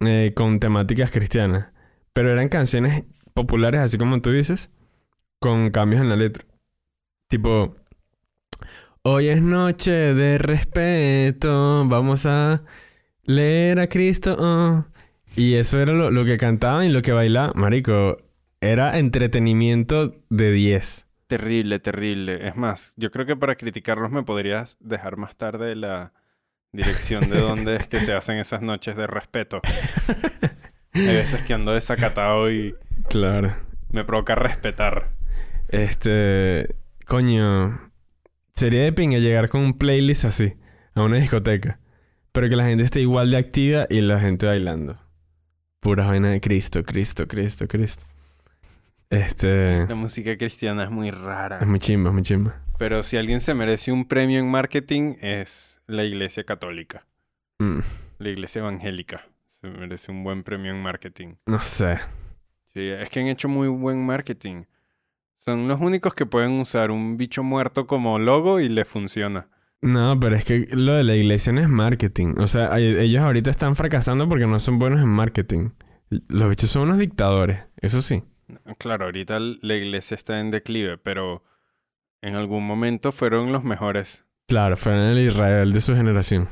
[0.00, 1.68] eh, con temáticas cristianas.
[2.14, 3.04] Pero eran canciones
[3.38, 4.72] populares, así como tú dices,
[5.38, 6.44] con cambios en la letra.
[7.28, 7.76] Tipo,
[9.02, 12.64] hoy es noche de respeto, vamos a
[13.22, 14.36] leer a Cristo.
[14.40, 14.84] oh".
[15.36, 17.52] Y eso era lo, lo que cantaban y lo que bailaban.
[17.54, 18.16] Marico,
[18.60, 21.06] era entretenimiento de 10.
[21.28, 22.48] Terrible, terrible.
[22.48, 26.12] Es más, yo creo que para criticarlos me podrías dejar más tarde la
[26.72, 29.60] dirección de dónde es que se hacen esas noches de respeto.
[30.98, 32.74] Hay veces que ando desacatado y
[33.08, 33.54] Claro.
[33.90, 35.10] me provoca respetar.
[35.68, 36.74] Este.
[37.06, 37.90] Coño.
[38.54, 40.54] Sería de pinga llegar con un playlist así.
[40.94, 41.78] A una discoteca.
[42.32, 44.98] Pero que la gente esté igual de activa y la gente bailando.
[45.80, 48.04] Pura vaina de Cristo, Cristo, Cristo, Cristo.
[49.10, 49.86] Este.
[49.86, 51.58] La música cristiana es muy rara.
[51.60, 52.56] Es muy chimba, es muy chimba.
[52.78, 57.04] Pero si alguien se merece un premio en marketing es la iglesia católica,
[57.60, 57.80] Mm,
[58.18, 59.26] la iglesia evangélica.
[59.60, 61.34] Se merece un buen premio en marketing.
[61.46, 61.98] no sé.
[62.64, 64.64] Sí, es que han hecho muy buen marketing.
[65.36, 69.48] Son los únicos que pueden usar un bicho muerto como logo y le funciona.
[69.80, 72.34] No, pero es que lo de la iglesia no es marketing.
[72.38, 75.70] O sea, ellos ahorita están fracasando porque no son buenos en marketing.
[76.10, 78.22] Los bichos son unos dictadores, eso sí.
[78.78, 81.42] Claro, ahorita la iglesia está en declive, pero
[82.22, 84.24] en algún momento fueron los mejores.
[84.46, 86.48] Claro, fueron el Israel de su generación.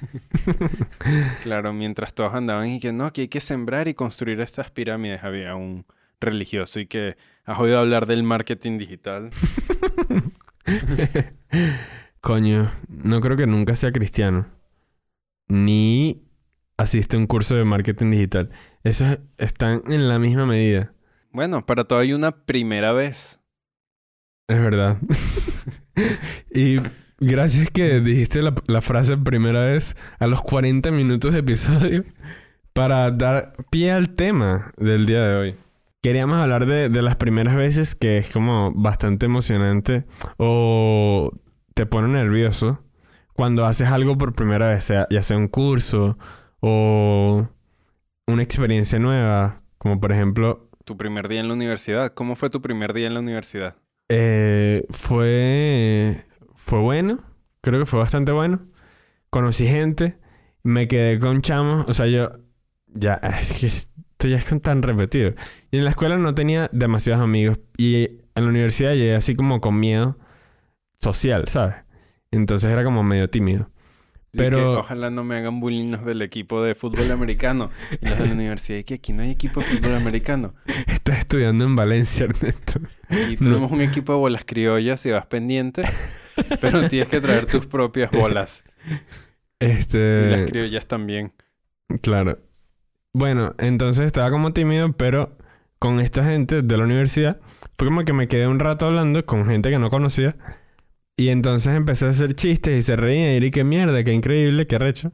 [1.42, 5.24] Claro, mientras todos andaban y que no, que hay que sembrar y construir estas pirámides,
[5.24, 5.86] había un
[6.20, 9.30] religioso y que has oído hablar del marketing digital.
[12.20, 14.46] Coño, no creo que nunca sea cristiano.
[15.48, 16.28] Ni
[16.76, 18.50] asiste a un curso de marketing digital.
[18.82, 20.92] Esos están en la misma medida.
[21.30, 23.40] Bueno, para todo hay una primera vez.
[24.48, 24.98] Es verdad.
[26.54, 26.78] y
[27.18, 32.04] gracias que dijiste la, la frase primera vez a los 40 minutos de episodio
[32.72, 35.56] para dar pie al tema del día de hoy.
[36.02, 40.04] Queríamos hablar de, de las primeras veces que es como bastante emocionante
[40.36, 41.32] o
[41.74, 42.82] te pone nervioso
[43.38, 46.18] cuando haces algo por primera vez, sea, ya sea un curso
[46.58, 47.48] o
[48.26, 52.12] una experiencia nueva, como por ejemplo Tu primer día en la universidad.
[52.14, 53.76] ¿Cómo fue tu primer día en la universidad?
[54.08, 56.24] Eh, fue,
[56.68, 57.18] fue bueno,
[57.62, 58.60] creo que fue bastante bueno.
[59.30, 60.18] Conocí gente,
[60.62, 62.40] me quedé con chamos, o sea, yo
[62.88, 65.32] ya, es que esto ya es tan repetido.
[65.70, 68.04] Y en la escuela no tenía demasiados amigos y
[68.34, 70.18] en la universidad llegué así como con miedo
[70.98, 71.76] social, ¿sabes?
[72.30, 73.70] Entonces era como medio tímido.
[74.32, 77.70] Y Pero- que ojalá no me hagan bullying los del equipo de fútbol americano.
[78.00, 78.78] Y los de la universidad.
[78.78, 80.54] Y que aquí no hay equipo de fútbol americano.
[80.86, 82.80] Estás estudiando en Valencia, Ernesto.
[83.30, 85.82] Y tenemos un equipo de bolas criollas si vas pendiente.
[86.60, 88.64] Pero tienes que traer tus propias bolas.
[89.60, 91.32] Y las Este, criollas también.
[92.02, 92.38] Claro.
[93.14, 95.36] Bueno, entonces estaba como tímido, pero
[95.78, 97.40] con esta gente de la universidad
[97.78, 100.36] fue como que me quedé un rato hablando con gente que no conocía.
[101.18, 104.78] Y entonces empecé a hacer chistes y se reían y qué mierda, qué increíble, qué
[104.78, 105.10] recho.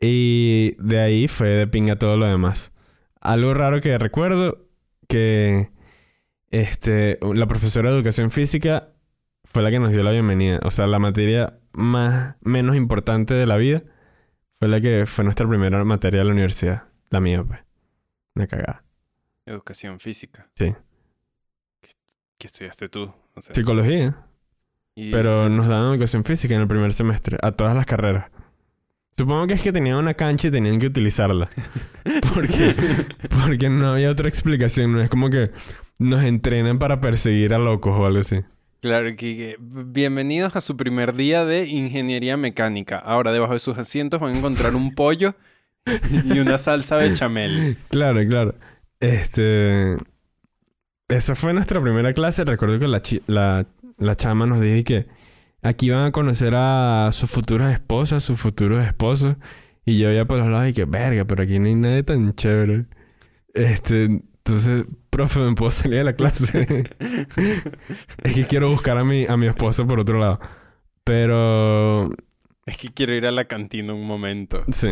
[0.00, 2.72] Y de ahí fue de pinga todo lo demás.
[3.20, 4.66] Algo raro que recuerdo
[5.08, 5.72] que
[6.50, 8.94] este la profesora de educación física
[9.44, 10.58] fue la que nos dio la bienvenida.
[10.62, 13.82] O sea, la materia más menos importante de la vida
[14.58, 16.84] fue la que fue nuestra primera materia de la universidad.
[17.10, 17.60] La mía, pues.
[18.36, 18.84] Una cagada.
[19.44, 20.50] Educación física.
[20.54, 20.74] Sí.
[22.38, 23.12] ¿Qué estudiaste tú?
[23.34, 24.29] O sea, Psicología.
[25.08, 27.38] Y- Pero nos daban educación física en el primer semestre.
[27.42, 28.26] A todas las carreras.
[29.16, 31.50] Supongo que es que tenían una cancha y tenían que utilizarla.
[32.34, 32.74] Porque,
[33.44, 34.92] porque no había otra explicación.
[34.92, 35.50] No es como que
[35.98, 38.40] nos entrenan para perseguir a locos o algo así.
[38.80, 42.98] Claro, que, bienvenidos a su primer día de ingeniería mecánica.
[42.98, 45.34] Ahora, debajo de sus asientos van a encontrar un pollo
[46.24, 47.76] y una salsa bechamel.
[47.90, 48.54] Claro, claro.
[49.00, 49.96] Este.
[51.08, 52.44] Esa fue nuestra primera clase.
[52.44, 53.66] Recuerdo que la, chi- la,
[54.00, 55.06] la chama nos dijo que
[55.62, 59.36] aquí van a conocer a sus futuras esposas, sus futuros esposos.
[59.84, 62.34] Y yo ya por los lados y que, verga, pero aquí no hay nadie tan
[62.34, 62.86] chévere.
[63.54, 64.04] Este.
[64.04, 66.84] Entonces, profe, ¿me puedo salir de la clase?
[68.24, 70.40] es que quiero buscar a mi, a mi esposo por otro lado.
[71.04, 72.10] Pero.
[72.66, 74.64] Es que quiero ir a la cantina un momento.
[74.72, 74.88] Sí.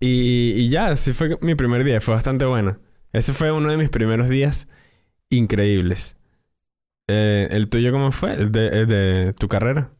[0.00, 2.00] Y, y ya, así fue mi primer día.
[2.00, 2.78] Fue bastante bueno.
[3.12, 4.68] Ese fue uno de mis primeros días
[5.30, 6.16] increíbles.
[7.12, 8.34] Eh, ¿El tuyo cómo fue?
[8.34, 9.90] ¿El de, el de tu carrera?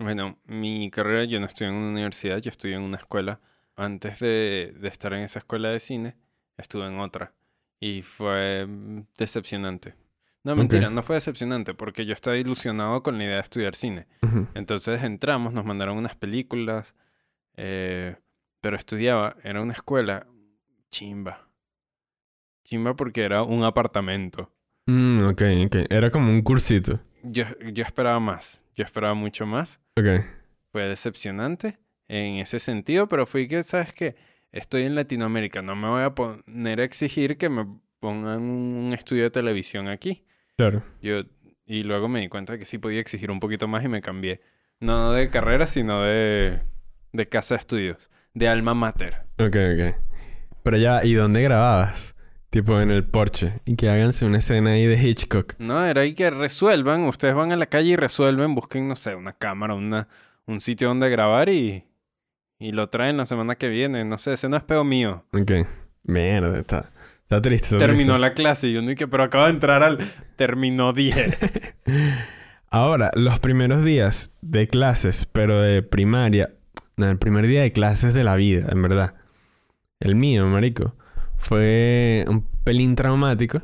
[0.00, 3.40] Bueno, mi carrera, yo no estoy en una universidad, yo estoy en una escuela.
[3.76, 6.16] Antes de, de estar en esa escuela de cine,
[6.56, 7.34] estuve en otra.
[7.78, 9.94] Y fue mm, decepcionante.
[10.42, 14.06] No, mentira, no fue decepcionante, porque yo estaba ilusionado con la idea de estudiar cine.
[14.54, 16.94] Entonces entramos, nos mandaron unas películas,
[17.56, 18.16] eh,
[18.60, 20.26] pero estudiaba, era una escuela
[20.90, 21.48] chimba.
[22.64, 24.53] Chimba porque era un apartamento.
[25.14, 25.76] Mm, ok, ok.
[25.90, 27.00] Era como un cursito.
[27.22, 29.80] Yo, yo esperaba más, yo esperaba mucho más.
[29.96, 30.24] Ok.
[30.72, 34.16] Fue decepcionante en ese sentido, pero fui que, ¿sabes qué?
[34.52, 37.66] Estoy en Latinoamérica, no me voy a poner a exigir que me
[38.00, 40.24] pongan un estudio de televisión aquí.
[40.56, 40.82] Claro.
[41.00, 41.22] Yo,
[41.66, 44.40] y luego me di cuenta que sí podía exigir un poquito más y me cambié.
[44.80, 46.60] No de carrera, sino de,
[47.12, 49.22] de casa de estudios, de alma mater.
[49.38, 49.96] Ok, ok.
[50.62, 52.13] Pero ya, ¿y dónde grababas?
[52.54, 53.54] Tipo en el porche.
[53.64, 55.56] Y que háganse una escena ahí de Hitchcock.
[55.58, 59.16] No, era ahí que resuelvan, ustedes van a la calle y resuelven, busquen, no sé,
[59.16, 60.06] una cámara, una,
[60.46, 61.84] un sitio donde grabar y,
[62.60, 64.04] y lo traen la semana que viene.
[64.04, 65.24] No sé, ese no es peo mío.
[65.32, 65.50] Ok.
[66.04, 67.76] Mierda, está, está triste.
[67.76, 68.18] Terminó triste.
[68.20, 69.98] la clase y yo no que, pero acabo de entrar al...
[70.36, 71.36] Terminó 10.
[72.70, 76.54] Ahora, los primeros días de clases, pero de primaria.
[76.96, 79.14] No, el primer día de clases de la vida, en verdad.
[79.98, 80.94] El mío, marico.
[81.44, 83.62] Fue un pelín traumático.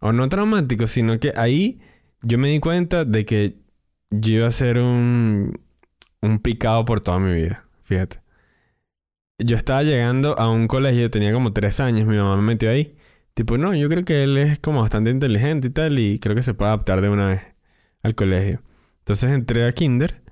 [0.00, 1.80] O no traumático, sino que ahí
[2.22, 3.56] yo me di cuenta de que
[4.10, 5.60] yo iba a ser un,
[6.22, 7.66] un picado por toda mi vida.
[7.84, 8.20] Fíjate.
[9.38, 12.96] Yo estaba llegando a un colegio, tenía como tres años, mi mamá me metió ahí.
[13.34, 16.42] Tipo, no, yo creo que él es como bastante inteligente y tal, y creo que
[16.42, 17.42] se puede adaptar de una vez
[18.02, 18.62] al colegio.
[19.00, 20.22] Entonces entré a Kinder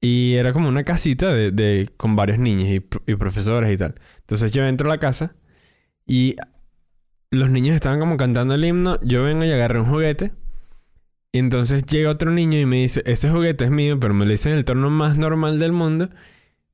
[0.00, 3.94] y era como una casita de, de- con varios niños y, y profesores y tal.
[4.20, 5.36] Entonces yo entro a la casa
[6.06, 6.36] y
[7.30, 9.00] los niños estaban como cantando el himno.
[9.02, 10.32] Yo vengo y agarré un juguete.
[11.32, 14.32] Y entonces llega otro niño y me dice, ese juguete es mío, pero me lo
[14.32, 16.08] hice en el tono más normal del mundo.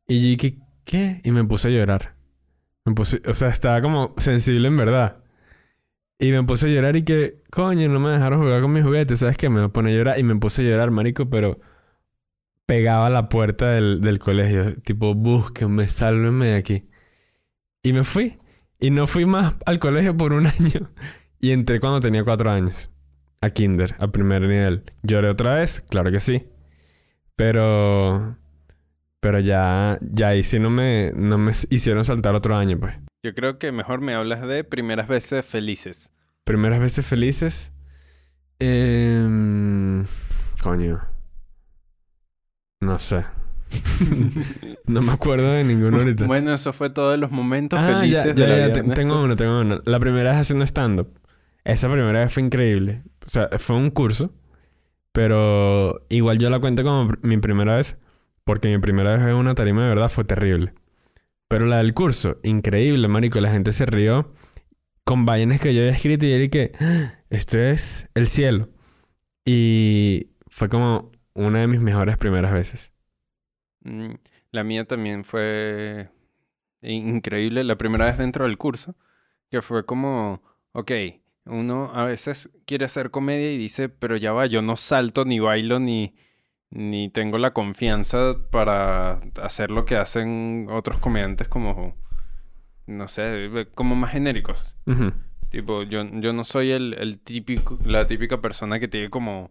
[0.06, 1.20] Y yo dije, ¿qué?
[1.24, 2.14] Y me puse a llorar.
[2.84, 5.22] Me puse, o sea, estaba como sensible en verdad.
[6.18, 9.20] Y me puse a llorar y que, coño, no me dejaron jugar con mis juguetes,
[9.20, 9.48] ¿sabes qué?
[9.48, 11.60] Me pone a llorar y me puse a llorar, marico, pero
[12.66, 16.88] pegaba a la puerta del, del colegio, tipo, búsquenme, sálvenme de aquí.
[17.82, 18.39] Y me fui.
[18.80, 20.90] Y no fui más al colegio por un año.
[21.38, 22.90] Y entré cuando tenía cuatro años.
[23.42, 24.84] A kinder, a primer nivel.
[25.02, 25.82] ¿Lloré otra vez?
[25.88, 26.46] Claro que sí.
[27.36, 28.36] Pero...
[29.20, 29.98] Pero ya...
[30.00, 31.12] Ya ahí sí no me...
[31.14, 32.94] No me hicieron saltar otro año, pues.
[33.22, 36.12] Yo creo que mejor me hablas de primeras veces felices.
[36.44, 37.72] Primeras veces felices.
[38.58, 40.04] Em,
[40.62, 41.02] coño.
[42.80, 43.24] No sé.
[44.86, 46.26] no me acuerdo de ninguno ahorita.
[46.26, 48.94] Bueno, eso fue todos los momentos ah, felices ya, de ya, la ya, vida de
[48.94, 49.80] tengo uno, tengo uno.
[49.84, 51.18] La primera vez haciendo stand-up.
[51.64, 53.02] Esa primera vez fue increíble.
[53.26, 54.32] O sea, fue un curso.
[55.12, 57.98] Pero igual yo la cuento como mi primera vez.
[58.44, 60.74] Porque mi primera vez en una tarima de verdad fue terrible.
[61.48, 63.40] Pero la del curso, increíble, marico.
[63.40, 64.32] La gente se rió
[65.04, 68.68] con vainas que yo había escrito y dije, "Ah, esto es el cielo.
[69.44, 72.92] Y fue como una de mis mejores primeras veces.
[73.82, 74.14] Mm,
[74.52, 76.10] La mía también fue
[76.82, 77.64] increíble.
[77.64, 78.96] La primera vez dentro del curso,
[79.50, 80.90] que fue como, ok,
[81.46, 85.38] uno a veces quiere hacer comedia y dice, pero ya va, yo no salto, ni
[85.40, 86.14] bailo, ni,
[86.70, 91.96] ni tengo la confianza para hacer lo que hacen otros comediantes como,
[92.86, 94.76] no sé, como más genéricos.
[95.50, 99.50] Tipo, yo, yo no soy el, el típico, la típica persona que tiene como,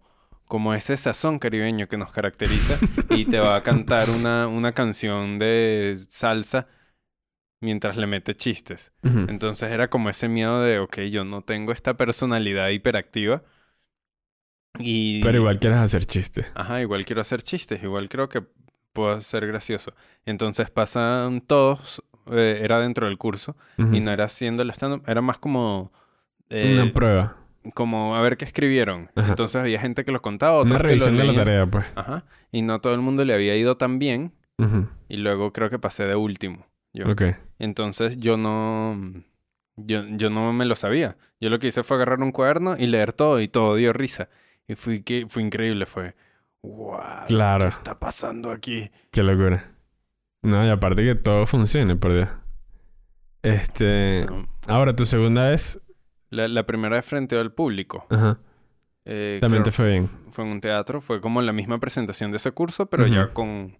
[0.49, 2.77] como ese sazón caribeño que nos caracteriza
[3.11, 6.67] y te va a cantar una, una canción de salsa
[7.61, 8.91] mientras le mete chistes.
[9.03, 13.43] Entonces era como ese miedo de, ok, yo no tengo esta personalidad hiperactiva.
[14.79, 15.21] Y...
[15.21, 16.45] Pero igual quieres hacer chistes.
[16.55, 18.43] Ajá, igual quiero hacer chistes, igual creo que
[18.91, 19.93] puedo ser gracioso.
[20.25, 23.93] Entonces pasan todos, eh, era dentro del curso, Ujú.
[23.95, 25.91] y no era haciendo el stand-up, era más como...
[26.49, 27.37] eh, Una prueba.
[27.73, 29.09] Como a ver qué escribieron.
[29.15, 29.29] Ajá.
[29.29, 31.85] Entonces había gente que los contaba, otros Una revisión de la tarea, pues.
[31.95, 32.25] Ajá.
[32.51, 34.33] Y no todo el mundo le había ido tan bien.
[35.07, 36.67] Y luego creo que pasé de último.
[36.93, 37.09] Yo.
[37.09, 37.23] Ok.
[37.59, 39.23] Entonces yo no...
[39.77, 41.15] Yo, yo no me lo sabía.
[41.39, 44.27] Yo lo que hice fue agarrar un cuaderno y leer todo y todo dio risa.
[44.67, 45.85] Y fui, que, fue increíble.
[45.85, 46.13] Fue...
[46.61, 46.99] ¡Wow!
[47.27, 47.63] Claro.
[47.63, 48.91] ¿Qué está pasando aquí?
[49.11, 49.71] Qué locura.
[50.41, 52.29] No, y aparte que todo funcione, por Dios.
[53.43, 54.25] Este...
[54.67, 55.79] Ahora, tu segunda vez...
[56.29, 58.05] La, la primera vez frente al público.
[58.09, 58.39] Ajá.
[59.05, 60.09] eh, También te fue bien.
[60.29, 61.01] fue en un teatro.
[61.01, 63.77] Fue como la misma presentación de ese curso, pero ya con...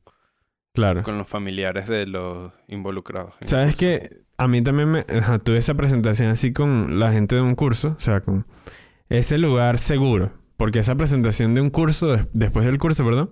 [0.74, 1.04] Claro.
[1.04, 3.34] con los familiares de los involucrados.
[3.42, 4.22] ¿Sabes qué?
[4.38, 5.06] A mí también me...
[5.20, 7.96] ajá, tuve esa presentación así con la gente de un curso.
[7.98, 8.46] O sea, con
[9.10, 10.32] ese lugar seguro.
[10.58, 13.32] Porque esa presentación de un curso, des- después del curso, perdón,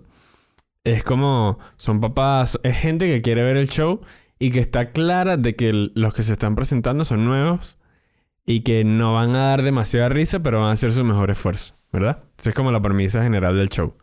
[0.83, 1.59] es como...
[1.77, 2.59] Son papás...
[2.63, 4.01] Es gente que quiere ver el show
[4.39, 7.77] y que está clara de que los que se están presentando son nuevos
[8.47, 11.75] y que no van a dar demasiada risa, pero van a hacer su mejor esfuerzo,
[11.91, 12.23] ¿verdad?
[12.39, 13.93] Esa es como la premisa general del show.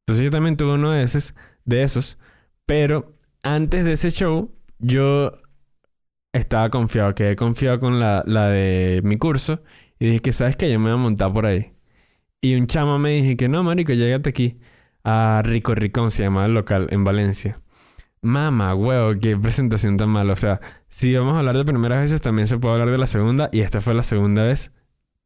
[0.00, 1.34] Entonces yo también tuve uno de esos,
[1.64, 2.18] de esos,
[2.66, 5.38] pero antes de ese show yo
[6.32, 9.62] estaba confiado, quedé confiado con la, la de mi curso
[10.00, 11.72] y dije que sabes que yo me voy a montar por ahí.
[12.40, 14.58] Y un chamo me dije que no, marico, llégate aquí
[15.04, 17.60] a Rico Ricón, se llamaba el local, en Valencia.
[18.24, 20.32] Mamá, huevo, qué presentación tan mala.
[20.32, 23.06] O sea, si vamos a hablar de primeras veces, también se puede hablar de la
[23.06, 23.48] segunda.
[23.52, 24.72] Y esta fue la segunda vez.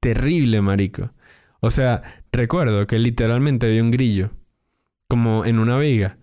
[0.01, 1.13] Terrible, marico.
[1.61, 4.31] O sea, recuerdo que literalmente había un grillo.
[5.09, 6.19] Como en una viga.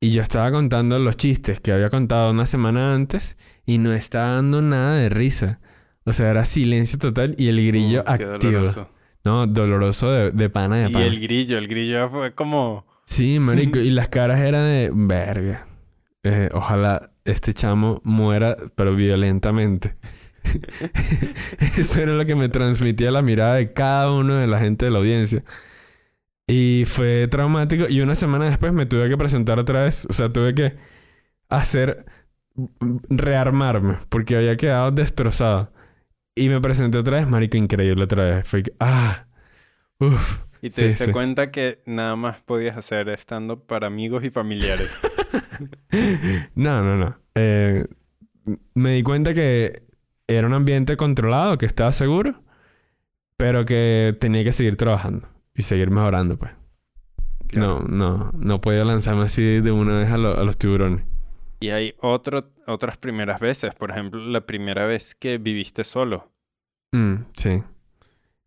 [0.00, 3.36] Y yo estaba contando los chistes que había contado una semana antes.
[3.64, 5.60] Y no estaba dando nada de risa.
[6.04, 8.52] O sea, era silencio total y el grillo Uh, qué activo.
[8.52, 8.88] doloroso.
[9.24, 11.06] No, doloroso de, de pana de Y pana.
[11.06, 12.84] el grillo, el grillo fue como...
[13.04, 13.78] Sí, marico.
[13.78, 14.90] y las caras eran de...
[14.92, 15.68] Verga.
[16.24, 19.96] Eh, ojalá este chamo muera, pero violentamente.
[21.76, 24.90] Eso era lo que me transmitía la mirada de cada uno de la gente de
[24.90, 25.44] la audiencia.
[26.46, 27.88] Y fue traumático.
[27.88, 30.06] Y una semana después me tuve que presentar otra vez.
[30.10, 30.76] O sea, tuve que
[31.48, 32.06] hacer...
[33.08, 33.98] Rearmarme.
[34.10, 35.72] Porque había quedado destrozado.
[36.34, 37.56] Y me presenté otra vez, marico.
[37.56, 38.46] Increíble otra vez.
[38.46, 38.74] Fue que...
[38.80, 39.26] Ah.
[39.98, 40.44] Uf.
[40.62, 41.12] Y te Sí, diste sí.
[41.12, 44.98] cuenta que nada más podías hacer estando para amigos y familiares.
[46.54, 47.16] No, no, no.
[47.34, 47.86] Eh,
[48.74, 49.82] me di cuenta que
[50.26, 52.42] era un ambiente controlado, que estaba seguro,
[53.36, 56.52] pero que tenía que seguir trabajando y seguir mejorando, pues.
[57.52, 61.04] No, no, no podía lanzarme así de una vez a, lo- a los tiburones.
[61.60, 63.74] Y hay otro, otras primeras veces.
[63.74, 66.32] Por ejemplo, la primera vez que viviste solo.
[66.92, 67.62] Mm, sí.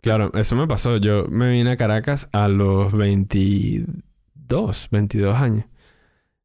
[0.05, 0.97] Claro, eso me pasó.
[0.97, 5.65] Yo me vine a Caracas a los 22, 22 años.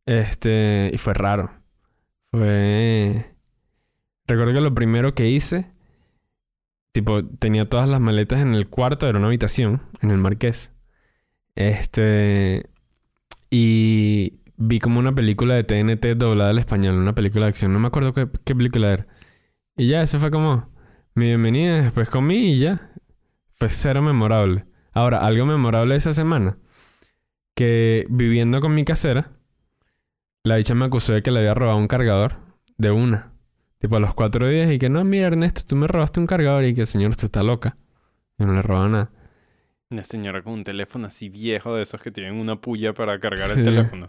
[0.06, 1.50] Este, y fue raro.
[2.32, 3.36] Fue...
[4.26, 5.70] Recuerdo que lo primero que hice,
[6.92, 10.72] tipo, tenía todas las maletas en el cuarto, era una habitación, en el Marqués.
[11.54, 12.70] Este...
[13.50, 17.74] Y vi como una película de TNT doblada al español, una película de acción.
[17.74, 19.06] No me acuerdo qué, qué película era.
[19.76, 20.70] Y ya, eso fue como
[21.14, 22.90] mi bienvenida, después comí y ya.
[23.60, 24.64] Fue cero memorable.
[24.92, 26.56] Ahora, algo memorable esa semana.
[27.54, 29.30] Que viviendo con mi casera,
[30.44, 32.32] la dicha me acusó de que le había robado un cargador
[32.78, 33.32] de una.
[33.78, 36.64] Tipo a los cuatro días y que no, mira Ernesto, tú me robaste un cargador
[36.64, 37.76] y que señor, usted está loca.
[38.38, 39.10] Yo no le robaba nada.
[39.90, 43.48] Una señora con un teléfono así viejo de esos que tienen una puya para cargar
[43.50, 43.58] Sí.
[43.58, 44.08] el teléfono.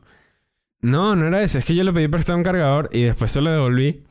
[0.82, 1.58] No, no era eso.
[1.58, 4.04] Es que yo le pedí prestado un cargador y después se lo devolví.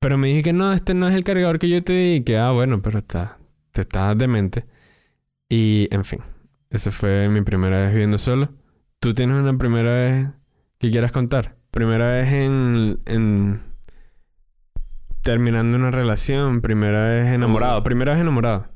[0.00, 2.14] Pero me dije que no, este no es el cargador que yo te di.
[2.16, 3.38] Y que, ah, bueno, pero está,
[3.72, 4.66] te estás demente.
[5.48, 6.20] Y, en fin.
[6.70, 8.50] Esa fue mi primera vez viviendo solo.
[9.00, 10.28] ¿Tú tienes una primera vez
[10.78, 11.56] que quieras contar?
[11.70, 13.00] Primera vez en...
[13.06, 13.62] en
[15.22, 16.60] terminando una relación.
[16.60, 17.82] Primera vez enamorado.
[17.82, 18.68] Primera vez enamorado.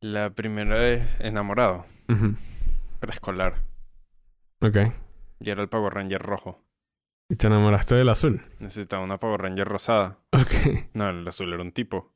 [0.00, 1.84] La primera vez enamorado.
[3.00, 3.62] Preescolar.
[4.60, 4.76] Ok.
[5.40, 6.62] Y era el Power Ranger rojo.
[7.28, 8.42] ¿Y te enamoraste del azul?
[8.58, 10.18] Necesitaba una Power Ranger rosada.
[10.32, 10.88] Ok.
[10.94, 12.12] No, el azul era un tipo.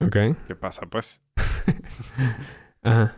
[0.00, 0.16] Ok.
[0.46, 1.20] ¿Qué pasa, pues?
[2.82, 3.16] Ajá.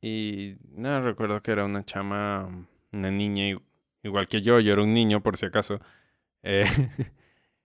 [0.00, 3.56] Y no recuerdo que era una chama, una niña
[4.02, 4.60] igual que yo.
[4.60, 5.80] Yo era un niño, por si acaso.
[6.42, 6.64] Eh,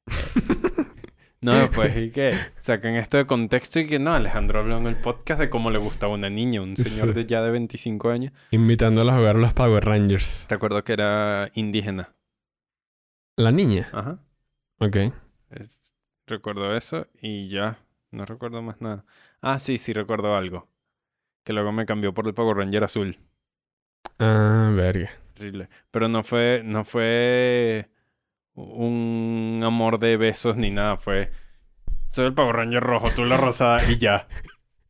[1.41, 4.95] no, pues, y que sacan esto de contexto y que no, Alejandro habló en el
[4.95, 7.13] podcast de cómo le gustaba una niña, un señor Sí.
[7.13, 8.33] de ya de 25 años.
[8.51, 10.47] Invitándola a jugar los Power Rangers.
[10.49, 12.13] Recuerdo que era indígena.
[13.35, 13.89] La niña.
[13.91, 14.19] Ajá.
[14.79, 14.97] Ok.
[15.51, 15.93] Es-
[16.27, 17.77] recuerdo eso y ya.
[18.13, 19.05] No recuerdo más nada.
[19.41, 20.69] Ah, sí, sí recuerdo algo.
[21.43, 23.17] Que luego me cambió por el Power Ranger azul.
[24.19, 25.09] Ah, verga.
[25.35, 25.67] Horrible.
[25.89, 27.89] Pero no fue, no fue
[28.53, 30.97] un amor de besos ni nada.
[30.97, 31.31] Fue,
[32.11, 34.27] soy el Power Ranger rojo, tú la rosada y ya.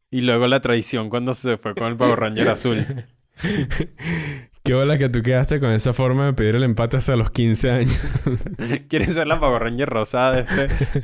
[0.10, 2.86] Y luego la traición cuando se fue con el Power Ranger azul.
[4.64, 7.70] Qué bola que tú quedaste con esa forma de pedir el empate hasta los 15
[7.72, 8.00] años
[8.88, 11.04] ¿Quieres ser la Power Ranger rosada de, este,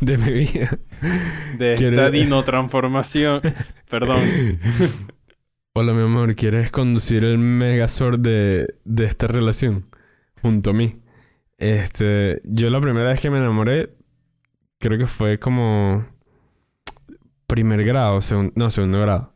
[0.00, 0.78] de mi vida.
[1.58, 3.40] de esta ¿Quieres- dinotransformación?
[3.88, 4.20] Perdón.
[5.74, 9.86] Hola, mi amor, ¿quieres conducir el Megazord de, de esta relación?
[10.42, 11.00] Junto a mí.
[11.58, 13.90] Este, yo la primera vez que me enamoré,
[14.78, 16.06] creo que fue como
[17.46, 19.32] primer grado, segun- no, segundo grado.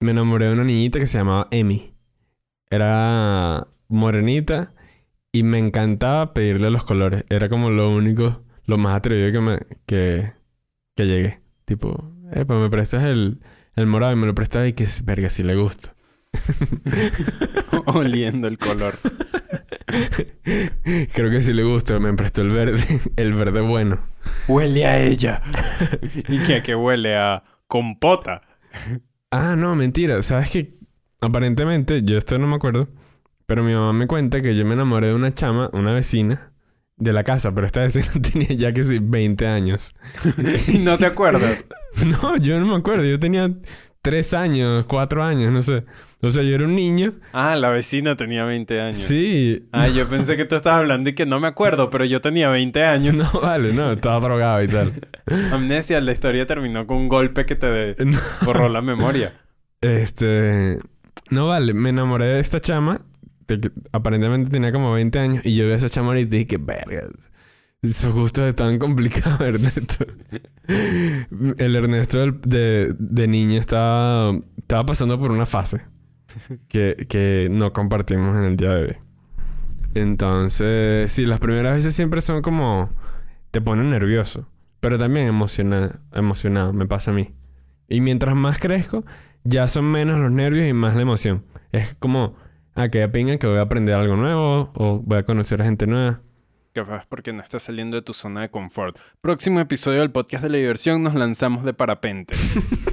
[0.00, 1.94] Me enamoré de una niñita que se llamaba Emi.
[2.70, 4.74] Era morenita
[5.32, 7.24] Y me encantaba pedirle los colores.
[7.28, 10.32] Era como lo único, lo más atrevido que me, que,
[10.96, 11.40] que llegué.
[11.64, 13.40] Tipo, eh, pues me prestas el,
[13.74, 15.94] el morado y me lo prestas y que, verga, si le gusta.
[17.86, 18.98] Oliendo el color.
[21.14, 21.98] Creo que sí le gusta.
[21.98, 22.82] Me prestó el verde.
[23.16, 24.00] El verde bueno.
[24.46, 25.42] Huele a ella.
[26.28, 26.62] ¿Y qué?
[26.62, 28.42] Que huele a compota.
[29.30, 30.20] Ah, no, mentira.
[30.22, 30.74] ¿Sabes qué?
[31.20, 32.88] Aparentemente, yo esto no me acuerdo.
[33.46, 36.52] Pero mi mamá me cuenta que yo me enamoré de una chama, una vecina,
[36.96, 37.54] de la casa.
[37.54, 39.94] Pero esta vecina tenía ya que sí 20 años.
[40.68, 41.64] ¿Y no te acuerdas?
[42.04, 43.04] No, yo no me acuerdo.
[43.04, 43.50] Yo tenía
[44.02, 45.84] 3 años, 4 años, no sé.
[46.20, 47.14] O sea, yo era un niño.
[47.32, 48.96] Ah, la vecina tenía 20 años.
[48.96, 49.66] Sí.
[49.72, 52.50] Ah, yo pensé que tú estabas hablando y que no me acuerdo, pero yo tenía
[52.50, 53.14] 20 años.
[53.14, 54.92] No, vale, no, estaba drogado y tal.
[55.50, 57.96] Amnesia, la historia terminó con un golpe que te
[58.44, 59.32] borró la memoria.
[59.80, 60.78] Este.
[61.30, 63.00] No vale, me enamoré de esta chama.
[63.46, 65.46] que aparentemente tenía como 20 años.
[65.46, 67.08] Y yo vi esa chama y dije, verga.
[67.80, 70.04] Esos gustos están complicados, Ernesto.
[71.58, 75.82] El Ernesto de, de niño estaba, estaba pasando por una fase
[76.68, 78.96] que, que no compartimos en el día de hoy.
[79.94, 82.90] Entonces, sí, las primeras veces siempre son como.
[83.50, 84.48] te ponen nervioso.
[84.80, 87.34] Pero también emociona- emocionado, me pasa a mí.
[87.88, 89.04] Y mientras más crezco,
[89.44, 91.44] ya son menos los nervios y más la emoción.
[91.72, 92.36] Es como,
[92.74, 95.86] ah, que pinga que voy a aprender algo nuevo o voy a conocer a gente
[95.86, 96.20] nueva.
[96.72, 98.96] Capaz porque no estás saliendo de tu zona de confort.
[99.20, 102.34] Próximo episodio del podcast de la diversión nos lanzamos de parapente.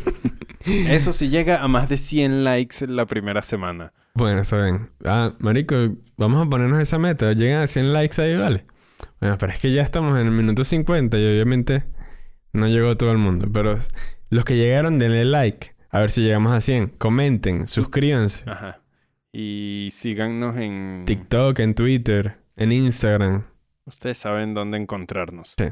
[0.65, 3.93] Eso sí llega a más de 100 likes en la primera semana.
[4.15, 4.89] Bueno, está bien.
[5.03, 5.75] Ah, marico,
[6.17, 7.33] vamos a ponernos esa meta.
[7.33, 8.65] Llegan a 100 likes ahí, vale.
[9.19, 11.83] Bueno, pero es que ya estamos en el minuto 50 y obviamente
[12.53, 13.47] no llegó todo el mundo.
[13.53, 13.77] Pero
[14.29, 15.74] los que llegaron, denle like.
[15.95, 16.89] A ver si llegamos a 100.
[16.97, 18.43] Comenten, suscríbanse.
[18.49, 18.81] Ajá.
[19.31, 23.45] Y síganos en TikTok, en Twitter, en Instagram.
[23.85, 25.55] Ustedes saben dónde encontrarnos.
[25.57, 25.69] Sí.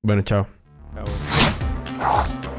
[0.00, 0.46] Bueno, chao.
[0.94, 2.53] Chao.